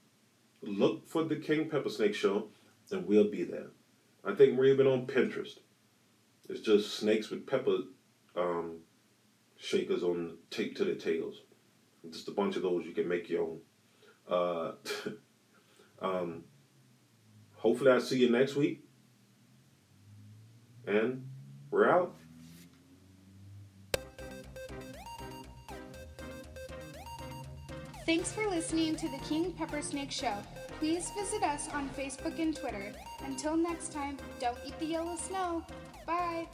look 0.61 1.07
for 1.07 1.23
the 1.23 1.35
King 1.35 1.69
Pepper 1.69 1.89
Snake 1.89 2.15
Show 2.15 2.49
and 2.91 3.07
we'll 3.07 3.29
be 3.29 3.43
there. 3.43 3.67
I 4.23 4.33
think 4.33 4.57
we're 4.57 4.65
even 4.65 4.87
on 4.87 5.07
Pinterest. 5.07 5.59
It's 6.49 6.61
just 6.61 6.95
snakes 6.95 7.29
with 7.29 7.47
pepper 7.47 7.77
um, 8.35 8.79
shakers 9.57 10.03
on 10.03 10.37
tape 10.49 10.75
to 10.77 10.85
their 10.85 10.95
tails. 10.95 11.35
Just 12.09 12.27
a 12.27 12.31
bunch 12.31 12.55
of 12.55 12.63
those 12.63 12.85
you 12.85 12.93
can 12.93 13.07
make 13.07 13.29
your 13.29 13.43
own. 13.43 13.59
Uh, 14.29 14.71
um, 16.05 16.43
hopefully, 17.61 17.91
I'll 17.91 18.01
see 18.01 18.19
you 18.19 18.29
next 18.29 18.55
week. 18.55 18.83
And 20.87 21.27
we're 21.69 21.89
out. 21.89 22.15
Thanks 28.05 28.31
for 28.31 28.47
listening 28.47 28.95
to 28.95 29.07
the 29.09 29.19
King 29.19 29.53
Pepper 29.53 29.81
Snake 29.81 30.11
Show. 30.11 30.33
Please 30.79 31.11
visit 31.11 31.43
us 31.43 31.69
on 31.71 31.87
Facebook 31.89 32.39
and 32.39 32.55
Twitter. 32.55 32.91
Until 33.23 33.55
next 33.55 33.93
time, 33.93 34.17
don't 34.39 34.57
eat 34.65 34.77
the 34.79 34.85
yellow 34.85 35.15
snow. 35.15 35.63
Bye. 36.07 36.47